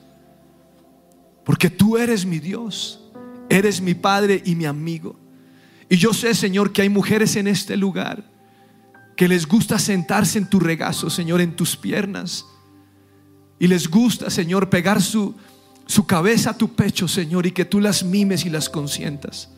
Porque 1.44 1.70
tú 1.70 1.98
eres 1.98 2.26
mi 2.26 2.40
Dios, 2.40 3.02
eres 3.50 3.82
mi 3.82 3.94
Padre 3.94 4.42
y 4.46 4.56
mi 4.56 4.66
amigo. 4.66 5.20
Y 5.90 5.98
yo 5.98 6.14
sé, 6.14 6.34
Señor, 6.34 6.72
que 6.72 6.82
hay 6.82 6.90
mujeres 6.90 7.36
en 7.36 7.48
este 7.48 7.76
lugar 7.76 8.24
que 9.16 9.28
les 9.28 9.48
gusta 9.48 9.78
sentarse 9.78 10.38
en 10.38 10.50
tu 10.50 10.60
regazo, 10.60 11.10
Señor, 11.10 11.42
en 11.42 11.56
tus 11.56 11.76
piernas. 11.76 12.46
Y 13.60 13.68
les 13.68 13.90
gusta, 13.90 14.30
Señor, 14.30 14.70
pegar 14.70 15.02
su, 15.02 15.36
su 15.86 16.06
cabeza 16.06 16.52
a 16.52 16.58
tu 16.58 16.74
pecho, 16.74 17.08
Señor, 17.08 17.46
y 17.46 17.52
que 17.52 17.66
tú 17.66 17.80
las 17.80 18.04
mimes 18.04 18.46
y 18.46 18.50
las 18.50 18.70
consientas. 18.70 19.50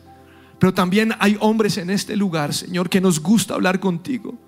Pero 0.58 0.74
también 0.74 1.14
hay 1.18 1.36
hombres 1.40 1.78
en 1.78 1.90
este 1.90 2.16
lugar, 2.16 2.52
Señor, 2.54 2.88
que 2.88 3.00
nos 3.00 3.20
gusta 3.20 3.54
hablar 3.54 3.80
contigo. 3.80 4.38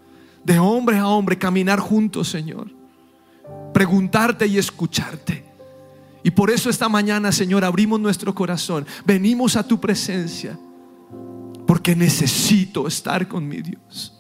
De 0.45 0.59
hombre 0.59 0.99
a 0.99 1.07
hombre, 1.09 1.37
caminar 1.37 1.81
juntos, 1.81 2.29
Señor. 2.29 2.71
Preguntarte 3.73 4.47
y 4.47 4.59
escucharte. 4.59 5.45
Y 6.23 6.31
por 6.31 6.51
eso 6.51 6.69
esta 6.71 6.89
mañana, 6.89 7.33
Señor, 7.33 7.65
abrimos 7.65 8.01
nuestro 8.01 8.35
corazón. 8.35 8.87
Venimos 9.05 9.57
a 9.57 9.67
tu 9.67 9.81
presencia. 9.81 10.59
Porque 11.67 11.95
necesito 11.95 12.87
estar 12.87 13.29
con 13.29 13.47
mi 13.47 13.61
Dios. 13.61 14.15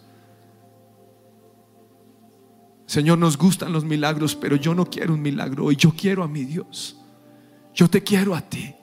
Señor, 2.87 3.19
nos 3.19 3.37
gustan 3.37 3.73
los 3.73 3.85
milagros, 3.85 4.35
pero 4.35 4.57
yo 4.57 4.75
no 4.75 4.87
quiero 4.87 5.15
un 5.15 5.21
milagro 5.21 5.67
hoy. 5.67 5.77
Yo 5.77 5.93
quiero 5.97 6.23
a 6.23 6.29
mi 6.29 6.45
Dios. 6.45 6.99
Yo 7.75 7.89
te 7.89 8.03
quiero 8.03 8.35
a 8.35 8.41
ti. 8.41 8.75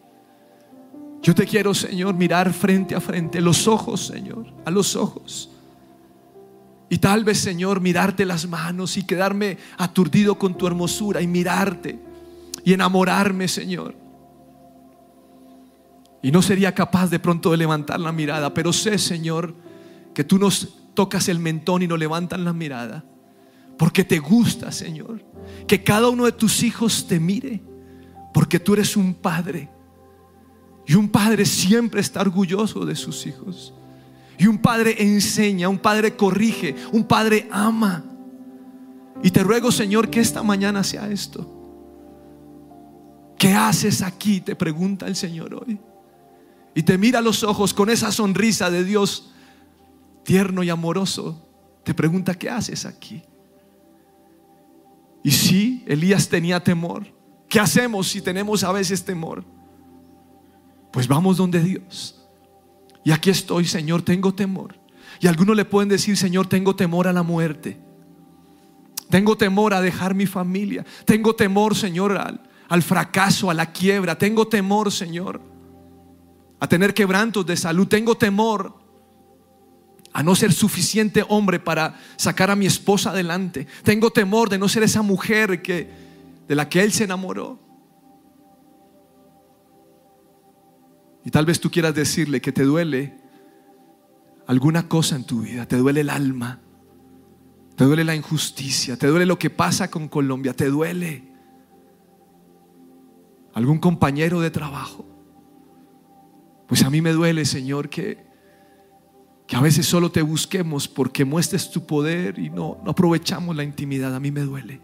Yo 1.21 1.33
te 1.33 1.47
quiero, 1.47 1.73
Señor, 1.73 2.13
mirar 2.13 2.53
frente 2.53 2.93
a 2.93 3.01
frente, 3.01 3.41
los 3.41 3.67
ojos, 3.67 4.05
Señor, 4.05 4.45
a 4.63 4.69
los 4.69 4.95
ojos. 4.95 5.49
Y 6.95 6.99
tal 6.99 7.25
vez, 7.25 7.39
Señor, 7.39 7.81
mirarte 7.81 8.23
las 8.23 8.47
manos 8.47 8.95
y 8.95 9.03
quedarme 9.03 9.57
aturdido 9.77 10.39
con 10.39 10.57
tu 10.57 10.65
hermosura 10.65 11.21
y 11.21 11.27
mirarte 11.27 11.99
y 12.63 12.71
enamorarme, 12.71 13.49
Señor. 13.49 13.93
Y 16.23 16.31
no 16.31 16.41
sería 16.41 16.73
capaz 16.73 17.09
de 17.09 17.19
pronto 17.19 17.51
de 17.51 17.57
levantar 17.57 17.99
la 17.99 18.13
mirada, 18.13 18.53
pero 18.53 18.71
sé, 18.71 18.97
Señor, 18.97 19.53
que 20.13 20.23
tú 20.23 20.39
nos 20.39 20.73
tocas 20.93 21.27
el 21.27 21.39
mentón 21.39 21.81
y 21.81 21.87
nos 21.87 21.99
levantan 21.99 22.45
la 22.45 22.53
mirada. 22.53 23.03
Porque 23.77 24.05
te 24.05 24.19
gusta, 24.19 24.71
Señor, 24.71 25.21
que 25.67 25.83
cada 25.83 26.07
uno 26.07 26.23
de 26.23 26.31
tus 26.31 26.63
hijos 26.63 27.07
te 27.09 27.19
mire. 27.19 27.61
Porque 28.33 28.57
tú 28.57 28.73
eres 28.73 28.95
un 28.95 29.15
padre. 29.15 29.67
Y 30.87 30.93
un 30.93 31.09
padre 31.09 31.45
siempre 31.45 31.99
está 31.99 32.21
orgulloso 32.21 32.85
de 32.85 32.95
sus 32.95 33.27
hijos. 33.27 33.73
Y 34.37 34.47
un 34.47 34.57
padre 34.57 34.95
enseña, 35.01 35.69
un 35.69 35.79
padre 35.79 36.15
corrige, 36.15 36.75
un 36.91 37.05
padre 37.05 37.47
ama. 37.51 38.03
Y 39.23 39.31
te 39.31 39.43
ruego, 39.43 39.71
Señor, 39.71 40.09
que 40.09 40.19
esta 40.19 40.43
mañana 40.43 40.83
sea 40.83 41.09
esto. 41.09 41.51
¿Qué 43.37 43.53
haces 43.53 44.01
aquí? 44.01 44.41
Te 44.41 44.55
pregunta 44.55 45.07
el 45.07 45.15
Señor 45.15 45.53
hoy. 45.53 45.79
Y 46.73 46.83
te 46.83 46.97
mira 46.97 47.19
a 47.19 47.21
los 47.21 47.43
ojos 47.43 47.73
con 47.73 47.89
esa 47.89 48.11
sonrisa 48.11 48.69
de 48.69 48.83
Dios 48.83 49.31
tierno 50.23 50.63
y 50.63 50.69
amoroso. 50.69 51.41
Te 51.83 51.93
pregunta, 51.93 52.33
¿qué 52.33 52.49
haces 52.49 52.85
aquí? 52.85 53.23
Y 55.23 55.31
sí, 55.31 55.83
Elías 55.87 56.27
tenía 56.27 56.61
temor. 56.61 57.07
¿Qué 57.47 57.59
hacemos 57.59 58.09
si 58.09 58.21
tenemos 58.21 58.63
a 58.63 58.71
veces 58.71 59.03
temor? 59.05 59.45
Pues 60.91 61.07
vamos 61.07 61.37
donde 61.37 61.61
Dios. 61.61 62.24
Y 63.05 63.11
aquí 63.11 63.29
estoy, 63.29 63.65
Señor, 63.65 64.01
tengo 64.01 64.33
temor. 64.33 64.75
Y 65.21 65.27
algunos 65.27 65.55
le 65.55 65.63
pueden 65.63 65.87
decir, 65.87 66.17
Señor, 66.17 66.47
tengo 66.47 66.75
temor 66.75 67.07
a 67.07 67.13
la 67.13 67.23
muerte. 67.23 67.79
Tengo 69.09 69.37
temor 69.37 69.75
a 69.75 69.79
dejar 69.79 70.15
mi 70.15 70.25
familia. 70.25 70.83
Tengo 71.05 71.35
temor, 71.35 71.75
Señor, 71.75 72.17
al, 72.17 72.41
al 72.67 72.81
fracaso, 72.81 73.51
a 73.51 73.53
la 73.53 73.71
quiebra. 73.71 74.17
Tengo 74.17 74.47
temor, 74.47 74.91
Señor, 74.91 75.39
a 76.59 76.67
tener 76.67 76.95
quebrantos 76.95 77.45
de 77.45 77.55
salud. 77.55 77.87
Tengo 77.87 78.15
temor 78.15 78.75
a 80.11 80.23
no 80.23 80.35
ser 80.35 80.51
suficiente 80.51 81.23
hombre 81.29 81.59
para 81.59 81.99
sacar 82.15 82.49
a 82.49 82.55
mi 82.55 82.65
esposa 82.65 83.11
adelante. 83.11 83.67
Tengo 83.83 84.09
temor 84.09 84.49
de 84.49 84.57
no 84.57 84.67
ser 84.67 84.81
esa 84.81 85.03
mujer 85.03 85.61
que 85.61 85.89
de 86.47 86.55
la 86.55 86.67
que 86.67 86.81
él 86.81 86.91
se 86.91 87.03
enamoró. 87.03 87.64
Y 91.25 91.31
tal 91.31 91.45
vez 91.45 91.59
tú 91.59 91.71
quieras 91.71 91.95
decirle 91.95 92.39
que 92.39 92.51
te 92.51 92.63
duele 92.63 93.17
alguna 94.45 94.87
cosa 94.87 95.15
en 95.15 95.23
tu 95.23 95.41
vida, 95.41 95.67
te 95.67 95.75
duele 95.75 96.01
el 96.01 96.11
alma, 96.11 96.61
te 97.75 97.83
duele 97.83 98.03
la 98.03 98.15
injusticia, 98.15 98.95
te 98.95 99.07
duele 99.07 99.25
lo 99.25 99.39
que 99.39 99.49
pasa 99.49 99.89
con 99.89 100.07
Colombia, 100.07 100.53
te 100.53 100.69
duele 100.69 101.23
algún 103.55 103.79
compañero 103.79 104.39
de 104.39 104.51
trabajo. 104.51 105.03
Pues 106.67 106.83
a 106.83 106.91
mí 106.91 107.01
me 107.01 107.11
duele, 107.11 107.43
Señor, 107.45 107.89
que, 107.89 108.23
que 109.47 109.55
a 109.55 109.61
veces 109.61 109.87
solo 109.87 110.11
te 110.11 110.21
busquemos 110.21 110.87
porque 110.87 111.25
muestres 111.25 111.71
tu 111.71 111.87
poder 111.87 112.37
y 112.37 112.51
no, 112.51 112.79
no 112.83 112.91
aprovechamos 112.91 113.55
la 113.55 113.63
intimidad. 113.63 114.13
A 114.13 114.19
mí 114.19 114.29
me 114.29 114.41
duele. 114.41 114.79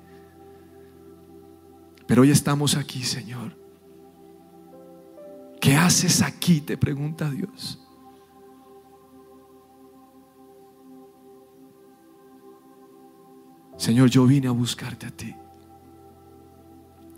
Pero 2.07 2.23
hoy 2.23 2.31
estamos 2.31 2.75
aquí, 2.75 3.03
Señor. 3.03 3.60
¿Qué 5.61 5.75
haces 5.75 6.23
aquí? 6.23 6.59
Te 6.59 6.75
pregunta 6.75 7.29
Dios. 7.29 7.79
Señor, 13.77 14.09
yo 14.09 14.25
vine 14.25 14.47
a 14.47 14.51
buscarte 14.51 15.05
a 15.05 15.11
ti. 15.11 15.35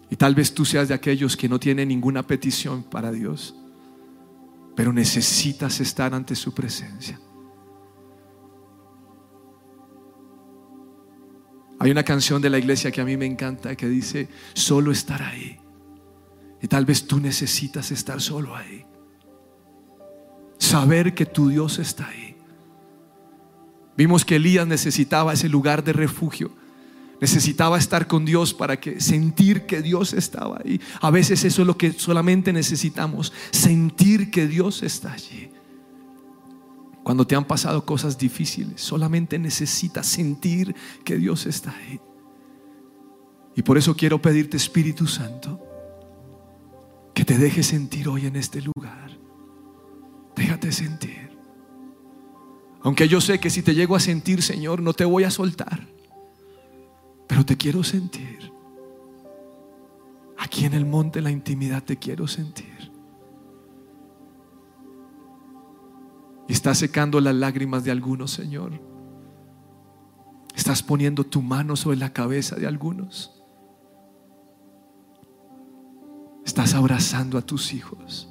Y 0.10 0.16
tal 0.18 0.36
vez 0.36 0.54
tú 0.54 0.66
seas 0.66 0.89
de 0.89 0.94
aquellos 0.94 1.38
que 1.38 1.48
no 1.48 1.58
tienen 1.58 1.88
ninguna 1.88 2.28
petición 2.28 2.84
para 2.84 3.12
Dios, 3.12 3.56
pero 4.76 4.91
necesitas 4.91 5.80
estar 5.80 6.14
ante 6.14 6.36
su 6.36 6.54
presencia. 6.54 7.20
Hay 11.80 11.91
una 11.91 12.04
canción 12.04 12.41
de 12.41 12.50
la 12.50 12.60
iglesia 12.60 12.91
que 12.91 13.02
a 13.02 13.06
mí 13.06 13.16
me 13.18 13.26
encanta 13.26 13.76
que 13.76 13.88
dice, 13.88 14.28
solo 14.54 14.91
estar 14.91 15.22
ahí. 15.22 15.62
Y 16.64 16.68
tal 16.70 16.86
vez 16.86 17.05
tú 17.05 17.20
necesitas 17.20 17.91
estar 17.91 18.22
solo 18.22 18.55
ahí. 18.55 18.86
Saber 20.57 21.14
que 21.14 21.26
tu 21.26 21.49
Dios 21.49 21.78
está 21.78 22.07
ahí. 22.07 22.38
Vimos 23.97 24.24
que 24.24 24.38
Elías 24.38 24.66
necesitaba 24.66 25.34
ese 25.34 25.49
lugar 25.49 25.84
de 25.84 25.91
refugio. 25.91 26.51
Necesitaba 27.20 27.78
estar 27.78 28.07
con 28.07 28.24
Dios 28.24 28.53
para 28.53 28.80
que 28.80 29.01
sentir 29.01 29.66
que 29.66 29.82
Dios 29.82 30.14
estaba 30.14 30.61
ahí. 30.64 30.80
A 31.01 31.11
veces 31.11 31.43
eso 31.43 31.64
es 31.64 31.68
lo 31.68 31.78
que 31.78 31.91
solamente 31.91 32.53
necesitamos, 32.53 33.34
sentir 33.51 34.32
que 34.32 34.47
Dios 34.47 34.84
está 34.84 35.11
allí. 35.11 35.49
Cuando 37.03 37.28
te 37.28 37.36
han 37.36 37.43
pasado 37.43 37.86
cosas 37.86 38.18
difíciles, 38.18 38.80
solamente 38.80 39.38
necesitas 39.38 40.07
sentir 40.07 40.74
que 41.03 41.18
Dios 41.18 41.45
está 41.45 41.76
ahí. 41.76 41.99
Y 43.53 43.64
por 43.64 43.78
eso 43.78 43.97
quiero 43.97 44.22
pedirte, 44.22 44.55
Espíritu 44.55 45.07
Santo, 45.07 45.72
que 47.14 47.26
te 47.26 47.38
dejes 47.38 47.68
sentir 47.68 48.07
hoy 48.07 48.26
en 48.26 48.36
este 48.36 48.61
lugar. 48.61 49.18
Déjate 50.36 50.72
sentir. 50.72 51.38
Aunque 52.82 53.07
yo 53.07 53.22
sé 53.22 53.39
que 53.39 53.49
si 53.49 53.61
te 53.61 53.76
llego 53.76 53.95
a 53.95 53.99
sentir, 53.99 54.41
Señor, 54.41 54.82
no 54.82 54.93
te 54.93 55.05
voy 55.05 55.24
a 55.24 55.32
soltar. 55.32 55.88
Pero 57.28 57.45
te 57.45 57.55
quiero 57.55 57.84
sentir. 57.84 58.51
Aquí 60.38 60.66
en 60.66 60.74
el 60.74 60.86
monte 60.86 61.22
la 61.22 61.32
intimidad 61.32 61.84
te 61.84 61.97
quiero 61.97 62.28
sentir. 62.28 62.91
Y 66.47 66.53
estás 66.53 66.78
secando 66.80 67.22
las 67.22 67.36
lágrimas 67.36 67.84
de 67.86 67.91
algunos, 67.91 68.32
Señor. 68.32 68.82
Estás 70.55 70.84
poniendo 70.84 71.24
tu 71.24 71.41
mano 71.41 71.76
sobre 71.76 71.97
la 71.97 72.11
cabeza 72.11 72.57
de 72.57 72.68
algunos. 72.68 73.33
Estás 76.46 76.74
abrazando 76.74 77.38
a 77.38 77.41
tus 77.41 77.74
hijos. 77.74 78.30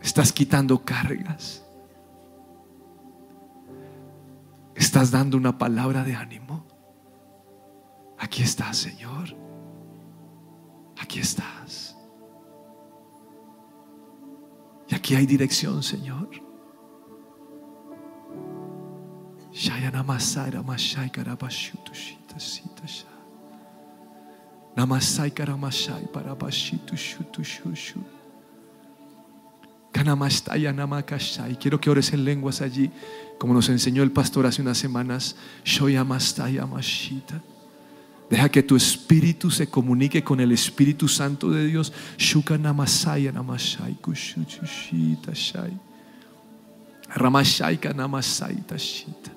Estás 0.00 0.32
quitando 0.32 0.84
cargas. 0.84 1.64
Estás 4.74 5.10
dando 5.10 5.36
una 5.36 5.56
palabra 5.56 6.04
de 6.04 6.14
ánimo. 6.14 6.66
Aquí 8.18 8.42
estás, 8.42 8.76
Señor. 8.76 9.34
Aquí 11.00 11.20
estás. 11.20 11.96
Y 14.88 14.94
aquí 14.94 15.14
hay 15.14 15.26
dirección, 15.26 15.82
Señor. 15.82 16.28
Shayanamasara 19.52 20.62
mashai 20.62 21.10
karabashutushita 21.10 22.38
sita. 22.38 23.13
Namasai 24.76 25.30
karamashai 25.30 26.08
parabashitu 26.12 26.96
shutu 26.96 27.44
shushu. 27.44 28.00
Kanamastaya 29.92 30.72
namakashai. 30.72 31.56
Quiero 31.56 31.80
que 31.80 31.88
ores 31.88 32.12
en 32.12 32.24
lenguas 32.24 32.60
allí, 32.60 32.90
como 33.38 33.54
nos 33.54 33.68
enseñó 33.68 34.02
el 34.02 34.10
pastor 34.10 34.46
hace 34.46 34.60
unas 34.60 34.78
semanas. 34.78 35.36
Shoyamastaya 35.64 36.66
mashita. 36.66 37.40
Deja 38.28 38.48
que 38.48 38.62
tu 38.62 38.74
espíritu 38.74 39.50
se 39.50 39.68
comunique 39.68 40.24
con 40.24 40.40
el 40.40 40.50
Espíritu 40.50 41.06
Santo 41.06 41.50
de 41.50 41.66
Dios. 41.66 41.92
Shuka 42.16 42.58
namasaya 42.58 43.30
namashai 43.30 43.94
kushuchushita 44.00 45.32
shai. 45.32 45.78
Ramashai 47.14 47.78
kanamasai 47.78 48.64
tashita. 48.66 49.30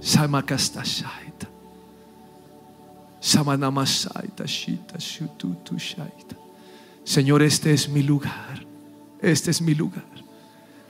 Samakastashaita. 0.00 1.49
Señor, 7.04 7.42
este 7.42 7.72
es 7.72 7.88
mi 7.88 8.02
lugar. 8.02 8.64
Este 9.20 9.50
es 9.50 9.60
mi 9.60 9.74
lugar. 9.74 10.04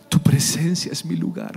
Tu 0.08 0.18
presencia 0.20 0.92
es 0.92 1.04
mi 1.04 1.16
lugar. 1.16 1.56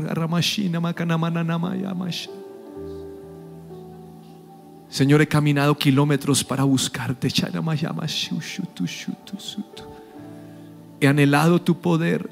Señor, 4.90 5.22
he 5.22 5.28
caminado 5.28 5.76
kilómetros 5.76 6.44
para 6.44 6.64
buscarte. 6.64 7.30
He 11.00 11.08
anhelado 11.08 11.60
tu 11.62 11.80
poder. 11.80 12.30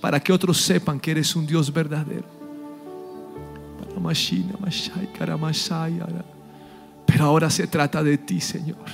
Para 0.00 0.18
que 0.20 0.32
otros 0.32 0.58
sepan 0.60 0.98
que 0.98 1.12
eres 1.12 1.36
un 1.36 1.46
Dios 1.46 1.72
verdadero. 1.72 2.26
Pero 7.08 7.24
ahora 7.24 7.48
se 7.48 7.66
trata 7.66 8.02
de 8.02 8.18
ti, 8.18 8.38
Señor. 8.38 8.84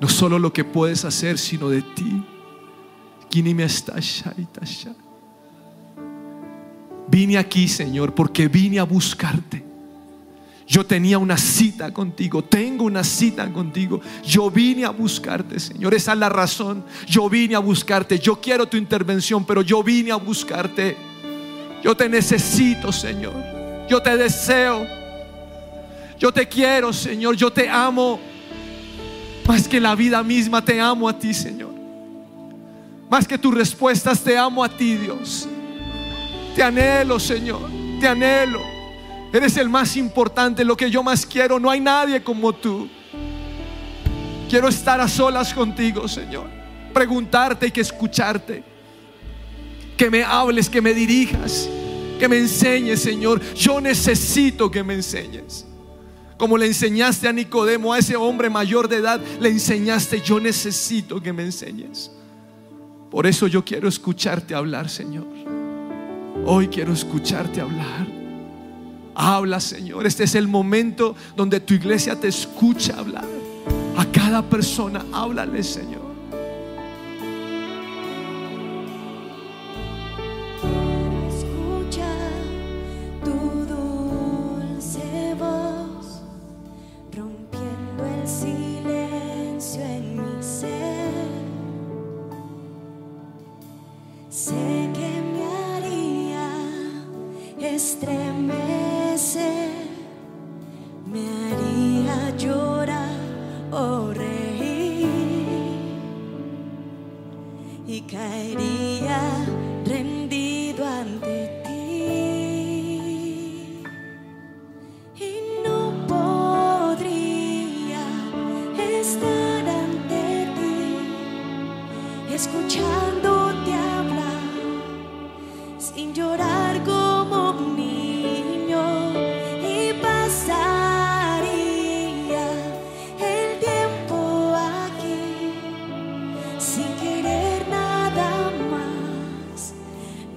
No 0.00 0.08
solo 0.08 0.38
lo 0.38 0.54
que 0.54 0.64
puedes 0.64 1.04
hacer, 1.04 1.36
sino 1.36 1.68
de 1.68 1.82
ti. 1.82 2.24
Vine 7.06 7.36
aquí, 7.36 7.68
Señor, 7.68 8.14
porque 8.14 8.48
vine 8.48 8.78
a 8.78 8.84
buscarte. 8.84 9.62
Yo 10.66 10.86
tenía 10.86 11.18
una 11.18 11.36
cita 11.36 11.92
contigo, 11.92 12.42
tengo 12.42 12.84
una 12.86 13.04
cita 13.04 13.52
contigo. 13.52 14.00
Yo 14.24 14.50
vine 14.50 14.86
a 14.86 14.90
buscarte, 14.90 15.60
Señor. 15.60 15.92
Esa 15.92 16.14
es 16.14 16.18
la 16.18 16.30
razón. 16.30 16.86
Yo 17.06 17.28
vine 17.28 17.54
a 17.54 17.58
buscarte. 17.58 18.18
Yo 18.18 18.40
quiero 18.40 18.64
tu 18.66 18.78
intervención, 18.78 19.44
pero 19.44 19.60
yo 19.60 19.82
vine 19.82 20.10
a 20.10 20.16
buscarte. 20.16 20.96
Yo 21.82 21.94
te 21.94 22.08
necesito, 22.08 22.90
Señor. 22.90 23.34
Yo 23.90 24.00
te 24.00 24.16
deseo. 24.16 25.03
Yo 26.18 26.32
te 26.32 26.48
quiero, 26.48 26.92
Señor. 26.92 27.36
Yo 27.36 27.52
te 27.52 27.68
amo. 27.68 28.20
Más 29.46 29.68
que 29.68 29.80
la 29.80 29.94
vida 29.94 30.22
misma, 30.22 30.64
te 30.64 30.80
amo 30.80 31.08
a 31.08 31.18
ti, 31.18 31.34
Señor. 31.34 31.74
Más 33.10 33.28
que 33.28 33.36
tus 33.36 33.54
respuestas, 33.54 34.22
te 34.22 34.36
amo 34.36 34.64
a 34.64 34.68
ti, 34.68 34.96
Dios. 34.96 35.48
Te 36.56 36.62
anhelo, 36.62 37.18
Señor. 37.20 37.70
Te 38.00 38.08
anhelo. 38.08 38.60
Eres 39.32 39.56
el 39.56 39.68
más 39.68 39.96
importante, 39.96 40.64
lo 40.64 40.76
que 40.76 40.90
yo 40.90 41.02
más 41.02 41.26
quiero. 41.26 41.58
No 41.58 41.68
hay 41.68 41.80
nadie 41.80 42.22
como 42.22 42.52
tú. 42.52 42.88
Quiero 44.48 44.68
estar 44.68 45.00
a 45.00 45.08
solas 45.08 45.52
contigo, 45.52 46.06
Señor. 46.06 46.48
Preguntarte 46.92 47.66
y 47.66 47.70
que 47.70 47.80
escucharte. 47.80 48.62
Que 49.96 50.10
me 50.10 50.22
hables, 50.22 50.68
que 50.68 50.80
me 50.80 50.94
dirijas, 50.94 51.68
que 52.18 52.28
me 52.28 52.38
enseñes, 52.38 53.00
Señor. 53.00 53.40
Yo 53.54 53.80
necesito 53.80 54.70
que 54.70 54.82
me 54.82 54.94
enseñes. 54.94 55.66
Como 56.36 56.58
le 56.58 56.66
enseñaste 56.66 57.28
a 57.28 57.32
Nicodemo, 57.32 57.92
a 57.92 57.98
ese 57.98 58.16
hombre 58.16 58.50
mayor 58.50 58.88
de 58.88 58.96
edad, 58.96 59.20
le 59.40 59.48
enseñaste, 59.48 60.20
yo 60.20 60.40
necesito 60.40 61.20
que 61.22 61.32
me 61.32 61.44
enseñes. 61.44 62.10
Por 63.10 63.26
eso 63.26 63.46
yo 63.46 63.64
quiero 63.64 63.88
escucharte 63.88 64.54
hablar, 64.54 64.88
Señor. 64.88 65.26
Hoy 66.44 66.68
quiero 66.68 66.92
escucharte 66.92 67.60
hablar. 67.60 68.06
Habla, 69.14 69.60
Señor. 69.60 70.06
Este 70.06 70.24
es 70.24 70.34
el 70.34 70.48
momento 70.48 71.14
donde 71.36 71.60
tu 71.60 71.74
iglesia 71.74 72.18
te 72.18 72.28
escucha 72.28 72.98
hablar. 72.98 73.24
A 73.96 74.04
cada 74.06 74.42
persona, 74.42 75.04
háblale, 75.12 75.62
Señor. 75.62 76.03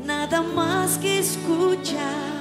Nada 0.07 0.41
más 0.41 0.97
que 0.99 1.19
escucharte 1.19 2.36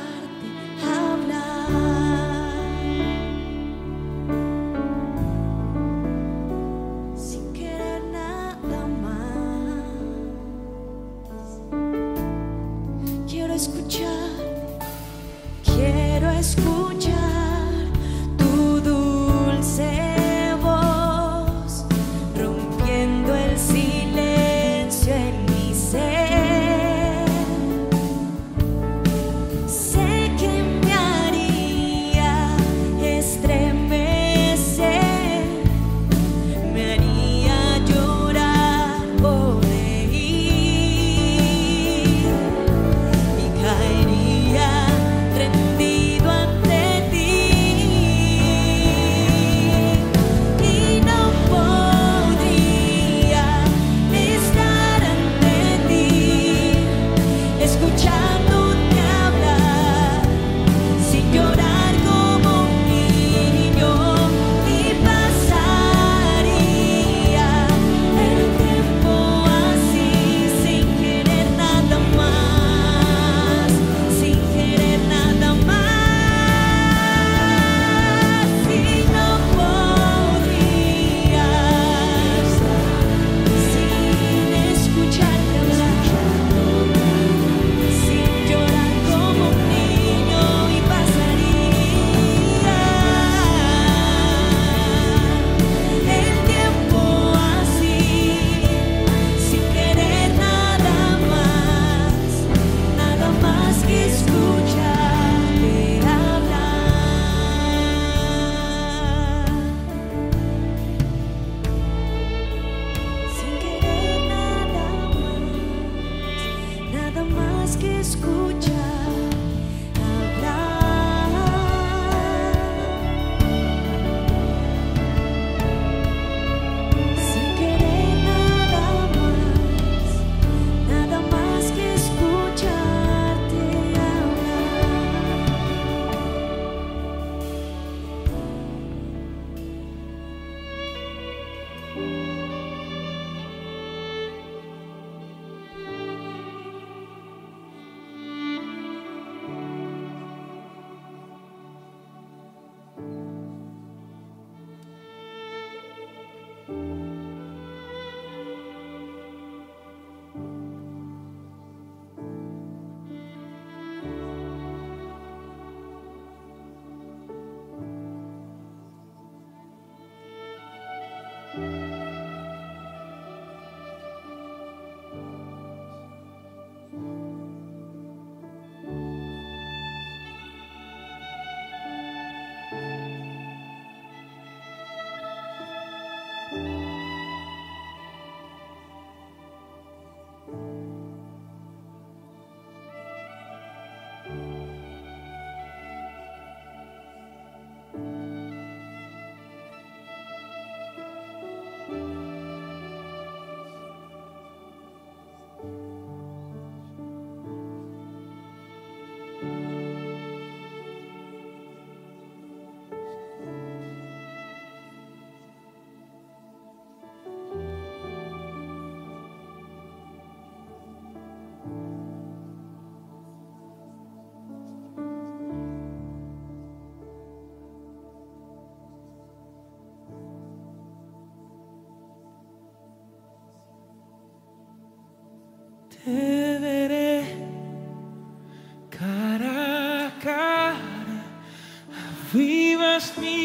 Just 242.97 243.18
me 243.18 243.36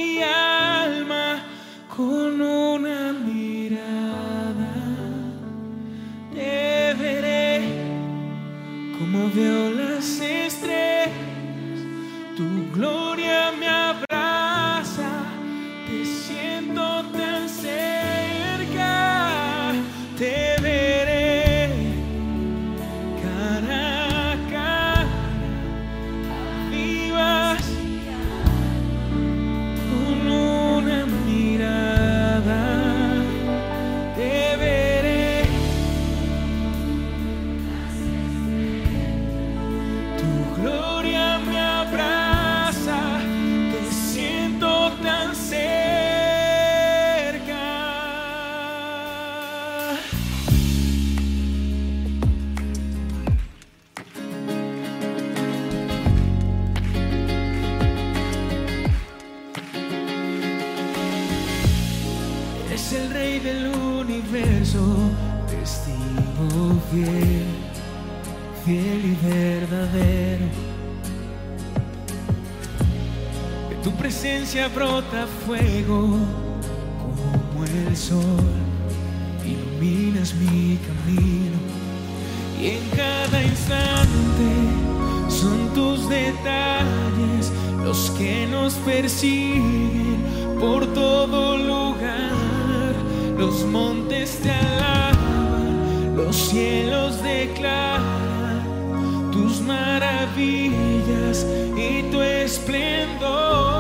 presencia 74.52 74.68
brota 74.68 75.28
fuego 75.46 76.18
como 77.00 77.66
el 77.66 77.96
sol. 77.96 78.22
Iluminas 79.46 80.34
mi 80.36 80.78
camino 80.78 81.58
y 82.60 82.68
en 82.68 82.90
cada 82.90 83.42
instante 83.42 84.50
son 85.30 85.74
tus 85.74 86.10
detalles 86.10 87.52
los 87.84 88.12
que 88.12 88.46
nos 88.48 88.74
persiguen 88.74 90.22
por 90.60 90.86
todo 90.88 91.58
lugar. 91.58 92.34
Los 93.38 93.64
montes 93.66 94.40
te 94.42 94.52
alaban, 94.52 96.16
los 96.16 96.36
cielos 96.36 97.24
declaran 97.24 98.64
tus 99.32 99.62
maravillas 99.62 101.46
y 101.78 102.04
tu 102.12 102.22
esplendor. 102.22 103.71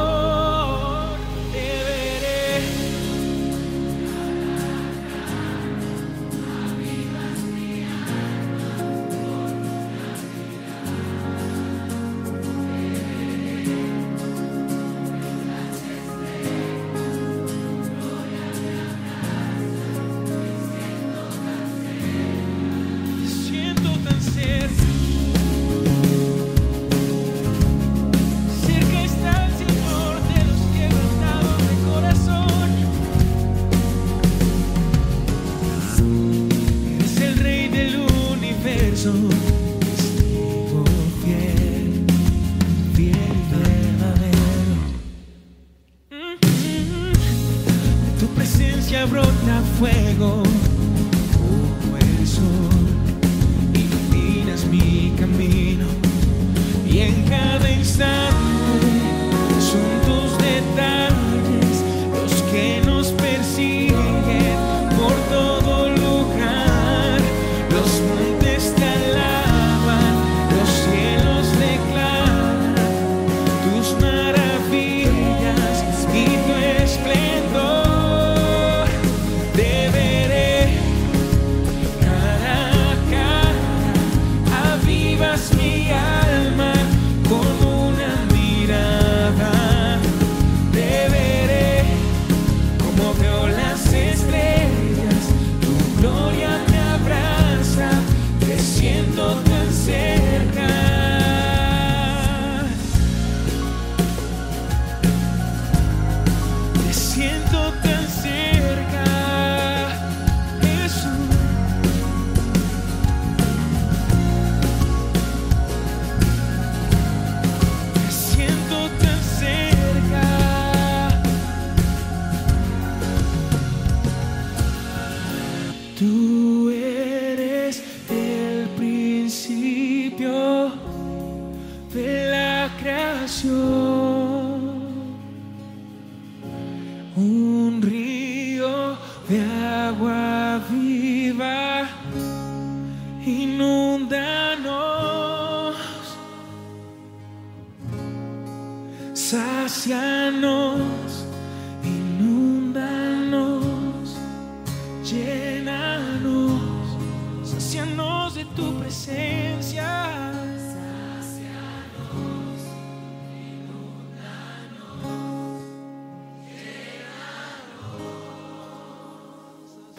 soon. 39.11 39.70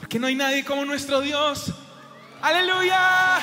Porque 0.02 0.18
no 0.18 0.26
hay 0.26 0.34
nadie 0.34 0.64
como 0.64 0.84
nuestro 0.84 1.20
Dios. 1.20 1.72
Aleluya. 2.42 3.38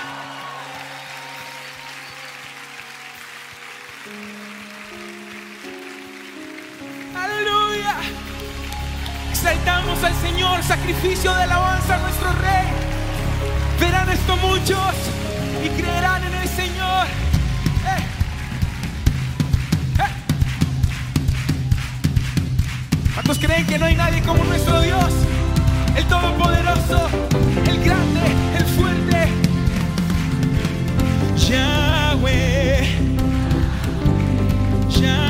Aleluya. 7.15 7.95
Exaltamos 9.31 10.03
al 10.03 10.13
Señor, 10.15 10.61
sacrificio 10.61 11.33
de 11.33 11.43
alabanza 11.43 11.95
a 11.95 11.99
nuestro 11.99 12.29
Rey. 12.33 12.67
Verán 13.79 14.09
esto 14.09 14.35
muchos 14.35 14.93
y 15.63 15.69
creerán 15.69 16.25
en 16.25 16.33
el 16.33 16.49
Señor. 16.49 17.07
Eh. 17.87 18.03
Eh. 19.97 20.11
¿Cuántos 23.13 23.39
creen 23.39 23.65
que 23.65 23.79
no 23.79 23.85
hay 23.85 23.95
nadie 23.95 24.21
como 24.23 24.43
nuestro 24.43 24.81
Dios? 24.81 25.28
El 25.99 26.05
Todopoderoso, 26.05 27.09
el 27.67 27.83
grande, 27.83 28.21
el 28.57 28.65
fuerte. 28.67 29.27
Yahweh, 31.35 32.87
Yahweh, 34.89 35.28